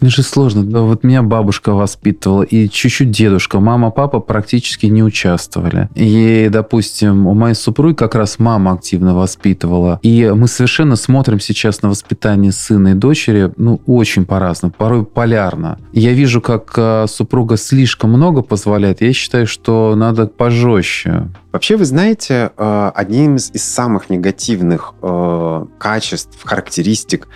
Это 0.00 0.10
же 0.10 0.22
сложно. 0.22 0.64
Да, 0.64 0.80
вот 0.80 1.04
меня 1.04 1.22
бабушка 1.22 1.72
воспитывала, 1.72 2.42
и 2.42 2.68
чуть-чуть 2.68 3.10
дедушка. 3.10 3.60
Мама, 3.60 3.90
папа 3.90 4.20
практически 4.20 4.86
не 4.86 5.02
участвовали. 5.02 5.88
И, 5.94 6.48
допустим, 6.50 7.26
у 7.26 7.34
моей 7.34 7.54
супруги 7.54 7.94
как 7.94 8.14
раз 8.14 8.38
мама 8.38 8.72
активно 8.72 9.14
воспитывала. 9.14 10.00
И 10.02 10.30
мы 10.34 10.48
совершенно 10.48 10.96
смотрим 10.96 11.38
сейчас 11.38 11.82
на 11.82 11.90
воспитание 11.90 12.52
сына 12.52 12.88
и 12.88 12.94
дочери, 12.94 13.52
ну, 13.56 13.80
очень 13.86 14.24
по-разному, 14.24 14.72
порой 14.76 15.04
полярно. 15.04 15.78
я 15.92 16.12
вижу, 16.12 16.40
как 16.40 16.72
э, 16.76 17.06
супруга 17.08 17.56
слишком 17.56 18.10
много 18.10 18.42
позволяет. 18.42 19.02
Я 19.02 19.12
считаю, 19.12 19.46
что 19.46 19.94
надо 19.96 20.26
пожестче. 20.26 21.28
Вообще, 21.52 21.76
вы 21.76 21.84
знаете, 21.84 22.52
э, 22.56 22.90
одним 22.94 23.36
из, 23.36 23.50
самых 23.64 24.08
негативных 24.08 24.94
э, 25.02 25.66
качеств, 25.78 26.38
характеристик 26.44 27.26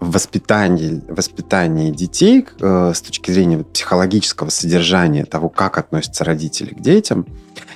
воспитания, 0.00 1.02
воспитания 1.08 1.90
детей 1.90 2.46
э, 2.60 2.92
с 2.94 3.00
точки 3.02 3.30
зрения 3.30 3.64
психологического 3.64 4.48
содержания 4.48 5.24
того, 5.24 5.50
как 5.50 5.76
относятся 5.76 6.24
родители 6.24 6.72
к 6.72 6.80
детям, 6.80 7.26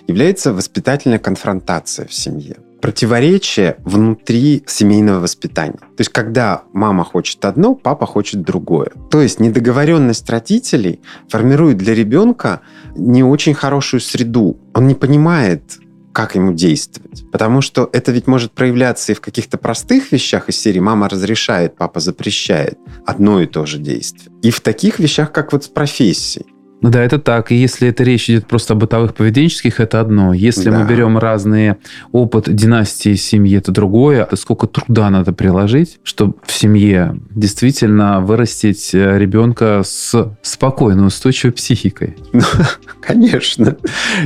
является 0.06 0.54
воспитательная 0.54 1.18
конфронтация 1.18 2.06
в 2.06 2.14
семье 2.14 2.56
противоречие 2.82 3.76
внутри 3.84 4.64
семейного 4.66 5.20
воспитания. 5.20 5.78
То 5.78 6.00
есть, 6.00 6.10
когда 6.10 6.62
мама 6.72 7.04
хочет 7.04 7.42
одно, 7.44 7.76
папа 7.76 8.06
хочет 8.06 8.42
другое. 8.42 8.90
То 9.08 9.22
есть, 9.22 9.38
недоговоренность 9.38 10.28
родителей 10.28 11.00
формирует 11.28 11.78
для 11.78 11.94
ребенка 11.94 12.60
не 12.96 13.22
очень 13.22 13.54
хорошую 13.54 14.00
среду. 14.00 14.58
Он 14.74 14.88
не 14.88 14.96
понимает, 14.96 15.78
как 16.12 16.34
ему 16.34 16.52
действовать. 16.52 17.24
Потому 17.30 17.60
что 17.60 17.88
это 17.92 18.12
ведь 18.12 18.26
может 18.26 18.52
проявляться 18.52 19.12
и 19.12 19.14
в 19.14 19.20
каких-то 19.20 19.58
простых 19.58 20.12
вещах 20.12 20.48
из 20.48 20.58
серии 20.58 20.80
«мама 20.80 21.08
разрешает, 21.08 21.76
папа 21.76 22.00
запрещает» 22.00 22.78
одно 23.06 23.40
и 23.40 23.46
то 23.46 23.66
же 23.66 23.78
действие. 23.78 24.32
И 24.42 24.50
в 24.50 24.60
таких 24.60 24.98
вещах, 24.98 25.32
как 25.32 25.52
вот 25.52 25.64
с 25.64 25.68
профессией. 25.68 26.46
Ну 26.82 26.90
да, 26.90 27.02
это 27.02 27.18
так. 27.18 27.52
И 27.52 27.54
если 27.54 27.88
это 27.88 28.02
речь 28.02 28.28
идет 28.28 28.46
просто 28.46 28.74
о 28.74 28.76
бытовых 28.76 29.14
поведенческих, 29.14 29.78
это 29.78 30.00
одно. 30.00 30.34
Если 30.34 30.68
Да. 30.68 30.80
мы 30.80 30.86
берем 30.88 31.16
разные 31.16 31.78
опыт 32.10 32.52
династии 32.52 33.14
семьи, 33.14 33.56
это 33.56 33.70
другое. 33.70 34.22
Это 34.24 34.34
сколько 34.36 34.66
труда 34.66 35.08
надо 35.10 35.32
приложить, 35.32 36.00
чтобы 36.02 36.34
в 36.44 36.52
семье 36.52 37.16
действительно 37.30 38.20
вырастить 38.20 38.90
э, 38.94 39.18
ребенка 39.18 39.82
с 39.84 40.36
спокойной, 40.42 41.06
устойчивой 41.06 41.52
психикой. 41.52 42.16
Конечно. 43.00 43.76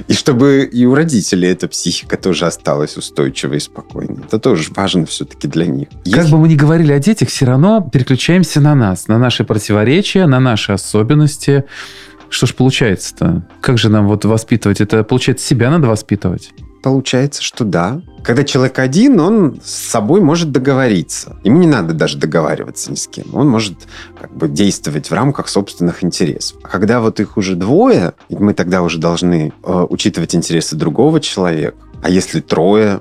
И 0.08 0.14
чтобы 0.14 0.64
и 0.64 0.86
у 0.86 0.94
родителей 0.94 1.50
эта 1.50 1.68
психика 1.68 2.16
тоже 2.16 2.46
осталась 2.46 2.96
устойчивой 2.96 3.58
и 3.58 3.60
спокойной. 3.60 4.24
Это 4.26 4.38
тоже 4.38 4.70
важно 4.74 5.04
все-таки 5.06 5.46
для 5.46 5.66
них. 5.66 5.88
Как 6.10 6.26
бы 6.28 6.38
мы 6.38 6.48
ни 6.48 6.54
говорили 6.56 6.92
о 6.92 6.98
детях, 6.98 7.28
все 7.28 7.44
равно 7.44 7.86
переключаемся 7.92 8.60
на 8.62 8.74
нас, 8.74 9.08
на 9.08 9.18
наши 9.18 9.44
противоречия, 9.44 10.26
на 10.26 10.40
наши 10.40 10.72
особенности. 10.72 11.64
Что 12.28 12.46
ж 12.46 12.54
получается-то? 12.54 13.46
Как 13.60 13.78
же 13.78 13.88
нам 13.88 14.08
вот 14.08 14.24
воспитывать? 14.24 14.80
Это, 14.80 15.04
получается, 15.04 15.46
себя 15.46 15.70
надо 15.70 15.88
воспитывать? 15.88 16.52
Получается, 16.82 17.42
что 17.42 17.64
да. 17.64 18.00
Когда 18.22 18.44
человек 18.44 18.78
один, 18.78 19.18
он 19.18 19.60
с 19.64 19.70
собой 19.70 20.20
может 20.20 20.52
договориться. 20.52 21.36
Ему 21.42 21.58
не 21.58 21.66
надо 21.66 21.94
даже 21.94 22.16
договариваться 22.16 22.92
ни 22.92 22.94
с 22.94 23.08
кем. 23.08 23.34
Он 23.34 23.48
может 23.48 23.74
как 24.20 24.32
бы 24.32 24.48
действовать 24.48 25.10
в 25.10 25.12
рамках 25.12 25.48
собственных 25.48 26.04
интересов. 26.04 26.58
А 26.62 26.68
когда 26.68 27.00
вот 27.00 27.18
их 27.18 27.36
уже 27.36 27.56
двое, 27.56 28.14
мы 28.28 28.54
тогда 28.54 28.82
уже 28.82 28.98
должны 28.98 29.52
э, 29.64 29.86
учитывать 29.88 30.34
интересы 30.34 30.76
другого 30.76 31.20
человека. 31.20 31.76
А 32.02 32.08
если 32.08 32.40
трое, 32.40 33.00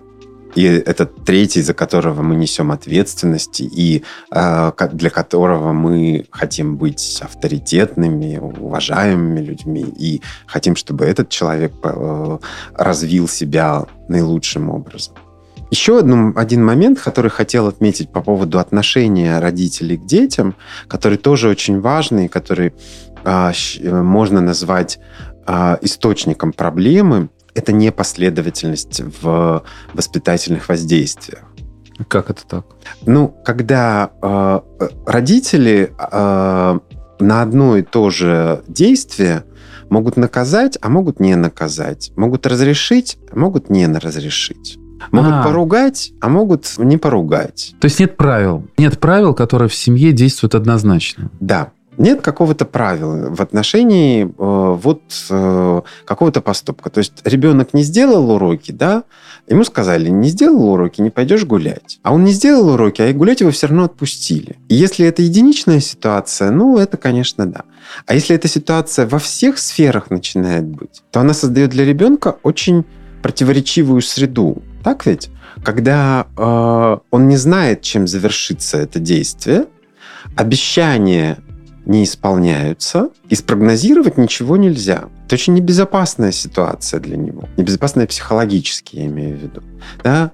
и 0.55 0.63
это 0.63 1.05
третий, 1.05 1.61
за 1.61 1.73
которого 1.73 2.21
мы 2.21 2.35
несем 2.35 2.71
ответственность, 2.71 3.59
и 3.61 4.03
э, 4.31 4.71
для 4.93 5.09
которого 5.09 5.73
мы 5.73 6.25
хотим 6.31 6.77
быть 6.77 7.19
авторитетными, 7.21 8.37
уважаемыми 8.37 9.41
людьми, 9.41 9.85
и 9.99 10.21
хотим, 10.47 10.75
чтобы 10.75 11.05
этот 11.05 11.29
человек 11.29 11.73
э, 11.83 12.37
развил 12.73 13.27
себя 13.27 13.85
наилучшим 14.07 14.69
образом. 14.69 15.15
Еще 15.71 15.99
одну- 15.99 16.33
один 16.35 16.63
момент, 16.63 17.01
который 17.01 17.31
хотел 17.31 17.67
отметить 17.67 18.09
по 18.09 18.21
поводу 18.21 18.59
отношения 18.59 19.39
родителей 19.39 19.97
к 19.97 20.05
детям, 20.05 20.55
который 20.87 21.17
тоже 21.17 21.49
очень 21.49 21.81
важный, 21.81 22.29
который 22.29 22.73
э, 23.25 23.51
можно 23.83 24.41
назвать 24.41 24.99
а, 25.47 25.77
источником 25.81 26.53
проблемы, 26.53 27.29
это 27.55 27.71
непоследовательность 27.71 29.01
в 29.21 29.63
воспитательных 29.93 30.69
воздействиях. 30.69 31.45
Как 32.07 32.29
это 32.29 32.45
так? 32.45 32.65
Ну, 33.05 33.33
когда 33.45 34.11
э, 34.21 34.59
родители 35.05 35.93
э, 35.97 36.79
на 37.19 37.41
одно 37.41 37.77
и 37.77 37.81
то 37.81 38.09
же 38.09 38.63
действие 38.67 39.45
могут 39.89 40.17
наказать, 40.17 40.77
а 40.81 40.89
могут 40.89 41.19
не 41.21 41.35
наказать. 41.35 42.11
Могут 42.17 42.45
разрешить, 42.45 43.17
а 43.31 43.39
могут 43.39 43.69
не 43.69 43.87
разрешить. 43.87 44.77
Могут 45.11 45.33
А. 45.33 45.43
поругать, 45.43 46.11
а 46.19 46.29
могут 46.29 46.77
не 46.77 46.97
поругать. 46.97 47.75
То 47.79 47.85
есть 47.85 47.99
нет 47.99 48.17
правил. 48.17 48.65
Нет 48.77 48.99
правил, 48.99 49.33
которые 49.33 49.69
в 49.69 49.75
семье 49.75 50.11
действуют 50.11 50.55
однозначно. 50.55 51.29
Да. 51.39 51.71
Нет 51.97 52.21
какого-то 52.21 52.65
правила 52.65 53.29
в 53.29 53.41
отношении 53.41 54.25
э, 54.25 54.27
вот 54.27 55.01
э, 55.29 55.81
какого-то 56.05 56.41
поступка. 56.41 56.89
То 56.89 56.99
есть 56.99 57.13
ребенок 57.23 57.73
не 57.73 57.84
сделал 57.84 58.31
уроки, 58.31 58.71
да, 58.71 59.03
ему 59.47 59.63
сказали, 59.63 60.10
не 60.10 60.29
сделал 60.29 60.69
уроки, 60.69 61.01
не 61.01 61.10
пойдешь 61.10 61.45
гулять. 61.45 61.99
А 62.03 62.13
он 62.13 62.23
не 62.23 62.31
сделал 62.31 62.69
уроки, 62.69 63.01
а 63.01 63.08
и 63.08 63.13
гулять 63.13 63.41
его 63.41 63.51
все 63.51 63.67
равно 63.67 63.86
отпустили. 63.86 64.58
И 64.67 64.75
если 64.75 65.05
это 65.05 65.21
единичная 65.21 65.79
ситуация, 65.79 66.51
ну, 66.51 66.77
это, 66.77 66.97
конечно, 66.97 67.45
да. 67.45 67.63
А 68.05 68.13
если 68.13 68.36
эта 68.36 68.47
ситуация 68.47 69.08
во 69.08 69.19
всех 69.19 69.58
сферах 69.58 70.10
начинает 70.10 70.65
быть, 70.65 71.03
то 71.12 71.21
она 71.21 71.34
создает 71.34 71.69
для 71.69 71.86
ребенка 71.86 72.38
очень 72.43 72.84
противоречивую 73.21 74.01
среду. 74.01 74.62
Так 74.84 75.05
ведь? 75.05 75.29
Когда 75.63 76.27
э, 76.38 76.97
он 77.10 77.27
не 77.27 77.38
знает, 77.38 77.81
чем 77.81 78.08
завершится 78.08 78.77
это 78.77 78.99
действие, 78.99 79.65
обещания 80.36 81.38
не 81.85 82.03
исполняются, 82.03 83.09
и 83.29 83.35
спрогнозировать 83.35 84.17
ничего 84.17 84.57
нельзя. 84.57 85.05
Это 85.25 85.35
очень 85.35 85.53
небезопасная 85.53 86.31
ситуация 86.31 86.99
для 86.99 87.17
него. 87.17 87.47
Небезопасная 87.57 88.07
психологически, 88.07 88.97
я 88.97 89.05
имею 89.05 89.37
в 89.37 89.41
виду. 89.41 89.61
Да? 90.03 90.31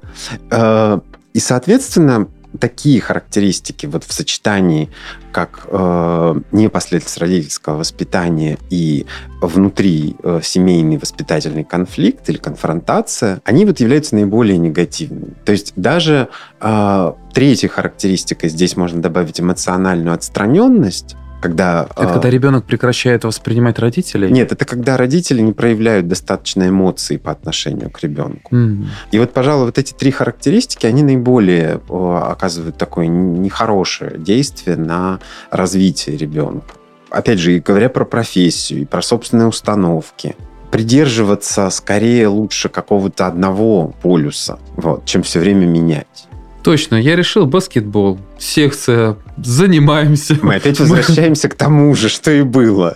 Э, 0.49 0.99
И, 1.33 1.39
соответственно, 1.39 2.27
такие 2.59 2.99
характеристики 2.99 3.85
вот 3.85 4.03
в 4.03 4.11
сочетании 4.11 4.89
как 5.31 5.65
э, 5.67 6.35
непоследовательность 6.51 7.17
родительского 7.17 7.77
воспитания 7.77 8.57
и 8.69 9.05
внутри 9.41 10.17
э, 10.21 10.41
семейный 10.43 10.97
воспитательный 10.97 11.63
конфликт 11.63 12.29
или 12.29 12.35
конфронтация, 12.37 13.39
они 13.45 13.65
вот 13.65 13.79
являются 13.79 14.15
наиболее 14.15 14.57
негативными. 14.57 15.35
То 15.45 15.53
есть 15.53 15.71
даже 15.77 16.27
э, 16.59 17.13
третьей 17.33 17.69
характеристикой 17.69 18.49
здесь 18.49 18.75
можно 18.75 19.01
добавить 19.01 19.39
эмоциональную 19.39 20.13
отстраненность, 20.13 21.15
когда... 21.41 21.87
Это 21.95 22.03
э, 22.03 22.13
когда 22.13 22.29
ребенок 22.29 22.65
прекращает 22.65 23.23
воспринимать 23.23 23.79
родителей? 23.79 24.31
нет, 24.31 24.51
это 24.51 24.65
когда 24.65 24.97
родители 24.97 25.41
не 25.41 25.53
проявляют 25.53 26.07
достаточно 26.07 26.69
эмоций 26.69 27.17
по 27.17 27.31
отношению 27.31 27.89
к 27.89 28.01
ребенку. 28.01 28.55
М. 28.55 28.89
И 29.11 29.19
вот, 29.19 29.33
пожалуй, 29.33 29.65
вот 29.65 29.77
эти 29.77 29.93
три 29.93 30.11
характеристики, 30.11 30.85
они 30.85 31.03
наиболее 31.03 31.81
оказывают 31.89 32.77
такое 32.77 33.07
нехорошее 33.07 34.17
действие 34.17 34.77
на 34.77 35.19
развитие 35.49 36.17
ребенка. 36.17 36.75
Опять 37.09 37.39
же, 37.39 37.57
и 37.57 37.59
говоря 37.59 37.89
про 37.89 38.05
профессию, 38.05 38.81
и 38.81 38.85
про 38.85 39.01
собственные 39.01 39.47
установки, 39.47 40.35
придерживаться 40.71 41.69
скорее 41.69 42.27
лучше 42.27 42.69
какого-то 42.69 43.27
одного 43.27 43.93
полюса, 44.01 44.57
вот, 44.77 45.05
чем 45.05 45.21
все 45.21 45.39
время 45.39 45.65
менять. 45.65 46.27
Точно, 46.63 46.95
я 46.95 47.15
решил 47.15 47.47
баскетбол. 47.47 48.19
Секция, 48.37 49.17
занимаемся. 49.37 50.37
Мы 50.43 50.55
опять 50.55 50.79
возвращаемся 50.79 51.49
к 51.49 51.55
тому 51.55 51.93
же, 51.95 52.07
что 52.07 52.29
и 52.31 52.43
было. 52.43 52.95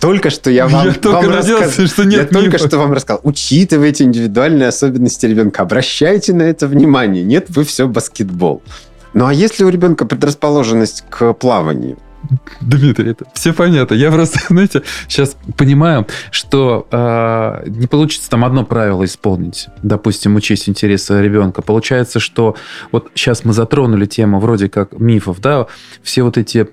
Только 0.00 0.30
что 0.30 0.50
я 0.50 0.68
вам, 0.68 0.86
Я 0.86 0.92
только 0.94 1.22
вам 1.26 1.30
надеялся, 1.30 1.64
рассказал- 1.66 1.86
что 1.88 2.02
я 2.02 2.08
нет 2.08 2.30
только 2.30 2.46
мифа. 2.52 2.58
что 2.68 2.78
вам 2.78 2.92
рассказал. 2.92 3.20
Учитывайте 3.24 4.04
индивидуальные 4.04 4.68
особенности 4.68 5.26
ребенка. 5.26 5.62
Обращайте 5.62 6.32
на 6.32 6.42
это 6.42 6.68
внимание. 6.68 7.24
Нет, 7.24 7.46
вы 7.48 7.64
все 7.64 7.88
баскетбол. 7.88 8.62
Ну 9.14 9.26
а 9.26 9.34
если 9.34 9.64
у 9.64 9.68
ребенка 9.68 10.04
предрасположенность 10.06 11.04
к 11.10 11.32
плаванию? 11.34 11.98
Дмитрий, 12.60 13.10
это 13.10 13.24
все 13.34 13.52
понятно. 13.52 13.94
Я 13.94 14.10
просто, 14.10 14.40
знаете, 14.48 14.82
сейчас 15.08 15.36
понимаю, 15.56 16.06
что 16.30 16.86
э, 16.90 17.64
не 17.68 17.86
получится 17.86 18.30
там 18.30 18.44
одно 18.44 18.64
правило 18.64 19.04
исполнить, 19.04 19.68
допустим, 19.82 20.36
учесть 20.36 20.68
интересы 20.68 21.20
ребенка. 21.22 21.62
Получается, 21.62 22.20
что 22.20 22.56
вот 22.90 23.10
сейчас 23.14 23.44
мы 23.44 23.52
затронули 23.52 24.06
тему 24.06 24.40
вроде 24.40 24.68
как 24.68 24.98
мифов, 24.98 25.40
да, 25.40 25.66
все 26.02 26.22
вот 26.22 26.38
эти 26.38 26.68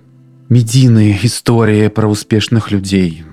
медийные 0.50 1.18
истории 1.24 1.88
про 1.88 2.08
успешных 2.08 2.72
людей, 2.72 3.24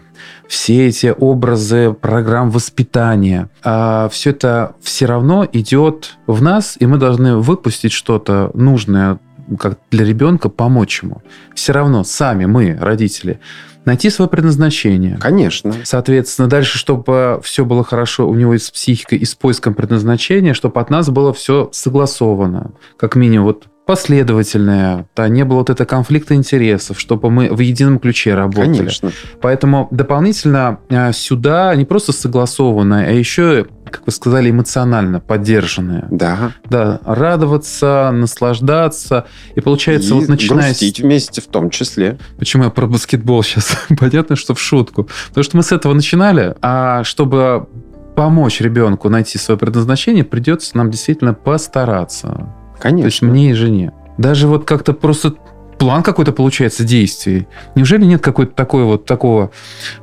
все 0.49 0.89
эти 0.89 1.15
образы 1.17 1.93
программ 1.93 2.51
воспитания, 2.51 3.49
все 3.63 4.31
это 4.31 4.77
все 4.81 5.07
равно 5.07 5.47
идет 5.53 6.19
в 6.27 6.43
нас, 6.43 6.77
и 6.79 6.87
мы 6.87 6.99
должны 6.99 7.37
выпустить 7.37 7.93
что-то 7.93 8.51
нужное 8.55 9.19
как 9.59 9.79
для 9.91 10.05
ребенка, 10.05 10.49
помочь 10.49 11.03
ему. 11.03 11.23
Все 11.55 11.73
равно 11.73 12.05
сами 12.05 12.47
мы, 12.47 12.77
родители, 12.81 13.41
найти 13.85 14.11
свое 14.11 14.29
предназначение. 14.29 15.17
Конечно. 15.19 15.75
Соответственно, 15.85 16.49
дальше, 16.49 16.77
чтобы 16.79 17.41
все 17.43 17.65
было 17.65 17.85
хорошо 17.85 18.29
у 18.29 18.35
него 18.35 18.55
и 18.55 18.59
с 18.59 18.71
психикой, 18.71 19.19
и 19.19 19.25
с 19.25 19.35
поиском 19.35 19.75
предназначения, 19.75 20.53
чтобы 20.53 20.81
от 20.81 20.91
нас 20.91 21.09
было 21.09 21.33
все 21.33 21.71
согласовано. 21.73 22.73
Как 22.99 23.15
минимум, 23.17 23.47
вот 23.47 23.69
последовательное, 23.87 25.07
да, 25.15 25.29
не 25.29 25.45
было 25.45 25.59
вот 25.59 25.71
этого 25.71 25.87
конфликта 25.87 26.35
интересов, 26.35 26.99
чтобы 26.99 27.31
мы 27.31 27.49
в 27.55 27.61
едином 27.61 28.01
ключе 28.01 28.35
работали. 28.35 28.79
Конечно. 28.79 29.13
Поэтому 29.41 29.87
дополнительно 29.93 30.81
э, 30.89 31.13
сюда 31.13 31.75
не 31.77 31.85
просто 31.85 32.13
согласованное, 32.13 33.09
а 33.09 33.13
еще, 33.13 33.67
как 33.91 34.03
вы 34.07 34.13
сказали, 34.13 34.51
эмоционально 34.51 35.21
поддержанное. 35.21 36.07
Да. 36.11 36.53
Да, 36.65 37.01
радоваться, 37.05 38.11
наслаждаться. 38.13 39.27
И 39.55 39.61
получается, 39.61 40.11
И 40.11 40.13
вот 40.13 40.29
начиная 40.29 40.67
грустить 40.67 41.01
вместе 41.01 41.41
в 41.41 41.47
том 41.47 41.71
числе. 41.71 42.19
Почему 42.39 42.65
я 42.65 42.71
про 42.71 42.87
баскетбол 42.87 43.43
сейчас? 43.43 43.77
Понятно, 43.99 44.37
что 44.37 44.55
в 44.55 44.61
шутку. 44.61 45.09
Потому 45.29 45.45
что 45.45 45.57
мы 45.57 45.63
с 45.63 45.73
этого 45.73 45.95
начинали, 45.95 46.55
а 46.63 47.05
чтобы 47.05 47.69
помочь 48.15 48.61
ребенку 48.61 49.09
найти 49.09 49.39
свое 49.39 49.59
предназначение, 49.59 50.25
придется 50.25 50.77
нам 50.77 50.91
действительно 50.91 51.35
постараться. 51.35 52.53
Конечно. 52.81 53.03
То 53.03 53.07
есть 53.07 53.23
мне 53.23 53.51
и 53.51 53.53
жене. 53.53 53.93
Даже 54.19 54.49
вот 54.49 54.65
как-то 54.65 54.93
просто 54.93 55.35
план 55.79 56.03
какой-то 56.03 56.33
получается 56.33 56.85
действий. 56.85 57.47
Неужели 57.75 58.05
нет 58.05 58.23
какой-то 58.23 58.53
такой 58.55 58.85
вот 58.85 59.05
такого 59.05 59.51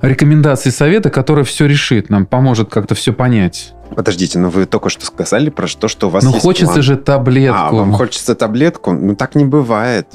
рекомендации 0.02 0.70
совета, 0.70 1.10
который 1.10 1.44
все 1.44 1.66
решит, 1.66 2.10
нам 2.10 2.26
поможет 2.26 2.70
как-то 2.70 2.96
все 2.96 3.14
понять? 3.14 3.74
Подождите, 3.96 4.40
но 4.40 4.50
вы 4.50 4.66
только 4.66 4.90
что 4.90 5.06
сказали 5.06 5.50
про 5.50 5.68
то, 5.68 5.88
что 5.88 6.08
у 6.08 6.10
вас 6.10 6.24
Ну 6.24 6.32
хочется 6.32 6.74
план. 6.74 6.82
же 6.82 6.96
таблетку. 6.98 7.60
А, 7.60 7.72
вам 7.72 7.94
хочется 7.94 8.36
таблетку? 8.36 8.92
Ну, 8.92 9.16
так 9.16 9.36
не 9.36 9.46
бывает. 9.46 10.08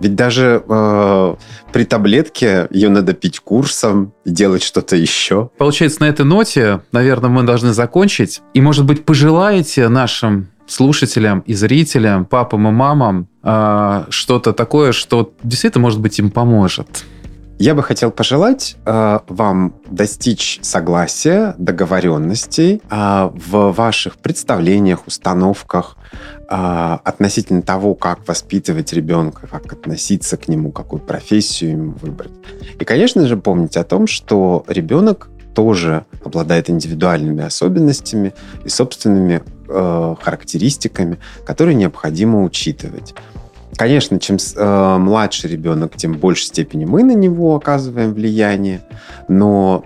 Ведь 0.00 0.14
даже 0.14 0.62
э, 0.68 1.34
при 1.72 1.84
таблетке 1.84 2.68
ее 2.70 2.90
надо 2.90 3.14
пить 3.14 3.40
курсом 3.40 4.12
делать 4.26 4.62
что-то 4.62 4.94
еще. 4.94 5.50
Получается, 5.56 6.02
на 6.02 6.04
этой 6.08 6.26
ноте, 6.26 6.82
наверное, 6.92 7.30
мы 7.30 7.42
должны 7.44 7.72
закончить. 7.72 8.42
И, 8.52 8.60
может 8.60 8.84
быть, 8.84 9.04
пожелаете 9.06 9.88
нашим 9.88 10.48
слушателям 10.66 11.40
и 11.40 11.54
зрителям, 11.54 12.26
папам 12.26 12.68
и 12.68 12.72
мамам 12.72 13.28
э, 13.46 14.04
что-то 14.10 14.52
такое, 14.52 14.92
что 14.92 15.32
действительно, 15.42 15.82
может 15.82 16.00
быть, 16.00 16.18
им 16.18 16.30
поможет. 16.30 17.04
Я 17.58 17.74
бы 17.74 17.82
хотел 17.82 18.10
пожелать 18.10 18.76
э, 18.84 19.18
вам 19.28 19.74
достичь 19.88 20.58
согласия, 20.60 21.54
договоренностей 21.56 22.82
э, 22.90 23.30
в 23.32 23.72
ваших 23.72 24.18
представлениях, 24.18 25.06
установках 25.06 25.96
э, 26.50 26.98
относительно 27.02 27.62
того, 27.62 27.94
как 27.94 28.28
воспитывать 28.28 28.92
ребенка, 28.92 29.46
как 29.46 29.72
относиться 29.72 30.36
к 30.36 30.48
нему, 30.48 30.70
какую 30.70 31.00
профессию 31.00 31.70
ему 31.70 31.92
выбрать. 31.92 32.32
И, 32.78 32.84
конечно 32.84 33.26
же, 33.26 33.38
помнить 33.38 33.78
о 33.78 33.84
том, 33.84 34.06
что 34.06 34.64
ребенок 34.68 35.30
тоже 35.54 36.04
обладает 36.22 36.68
индивидуальными 36.68 37.42
особенностями 37.42 38.34
и 38.66 38.68
собственными 38.68 39.42
э, 39.66 40.14
характеристиками, 40.20 41.18
которые 41.46 41.74
необходимо 41.74 42.44
учитывать. 42.44 43.14
Конечно, 43.76 44.18
чем 44.18 44.36
э, 44.36 44.96
младше 44.98 45.48
ребенок, 45.48 45.96
тем 45.96 46.14
в 46.14 46.18
большей 46.18 46.46
степени 46.46 46.84
мы 46.84 47.04
на 47.04 47.12
него 47.12 47.56
оказываем 47.56 48.14
влияние, 48.14 48.80
но 49.28 49.84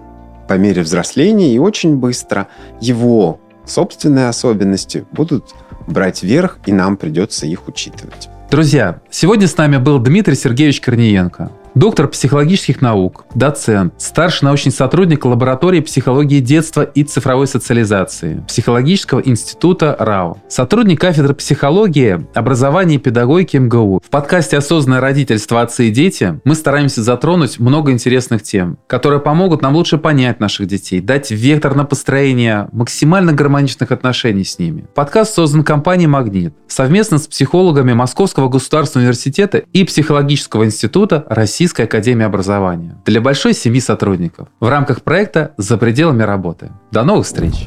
по 0.48 0.54
мере 0.54 0.82
взросления 0.82 1.54
и 1.54 1.58
очень 1.58 1.96
быстро 1.96 2.48
его 2.80 3.40
собственные 3.66 4.28
особенности 4.28 5.04
будут 5.12 5.54
брать 5.86 6.22
верх, 6.22 6.58
и 6.66 6.72
нам 6.72 6.96
придется 6.96 7.46
их 7.46 7.68
учитывать. 7.68 8.28
Друзья, 8.50 9.00
сегодня 9.10 9.46
с 9.46 9.56
нами 9.56 9.76
был 9.76 9.98
Дмитрий 10.00 10.34
Сергеевич 10.34 10.80
Корниенко, 10.80 11.52
доктор 11.74 12.08
психологических 12.08 12.80
наук, 12.80 13.24
доцент, 13.34 13.94
старший 13.98 14.46
научный 14.46 14.72
сотрудник 14.72 15.24
лаборатории 15.24 15.80
психологии 15.80 16.40
детства 16.40 16.82
и 16.82 17.04
цифровой 17.04 17.46
социализации 17.46 18.44
Психологического 18.48 19.20
института 19.20 19.96
РАО, 19.98 20.38
сотрудник 20.48 21.00
кафедры 21.00 21.34
психологии, 21.34 22.26
образования 22.34 22.96
и 22.96 22.98
педагогики 22.98 23.56
МГУ. 23.56 24.00
В 24.04 24.10
подкасте 24.10 24.58
«Осознанное 24.58 25.00
родительство. 25.00 25.60
Отцы 25.60 25.88
и 25.88 25.90
дети» 25.90 26.40
мы 26.44 26.54
стараемся 26.54 27.02
затронуть 27.02 27.58
много 27.58 27.92
интересных 27.92 28.42
тем, 28.42 28.78
которые 28.86 29.20
помогут 29.20 29.62
нам 29.62 29.76
лучше 29.76 29.98
понять 29.98 30.40
наших 30.40 30.66
детей, 30.66 31.00
дать 31.00 31.30
вектор 31.30 31.74
на 31.74 31.84
построение 31.84 32.68
максимально 32.72 33.32
гармоничных 33.32 33.92
отношений 33.92 34.44
с 34.44 34.58
ними. 34.58 34.86
Подкаст 34.94 35.34
создан 35.34 35.62
компанией 35.62 36.08
«Магнит» 36.08 36.54
совместно 36.66 37.18
с 37.18 37.26
психологами 37.26 37.92
Московского 37.92 38.48
государственного 38.48 39.06
университета 39.06 39.58
и 39.72 39.84
Психологического 39.84 40.64
института 40.64 41.24
России 41.28 41.59
Российской 41.60 41.82
Академии 41.82 42.24
Образования 42.24 42.96
для 43.04 43.20
большой 43.20 43.52
семьи 43.52 43.80
сотрудников 43.80 44.48
в 44.60 44.68
рамках 44.70 45.02
проекта 45.02 45.52
«За 45.58 45.76
пределами 45.76 46.22
работы». 46.22 46.70
До 46.90 47.02
новых 47.02 47.26
встреч! 47.26 47.66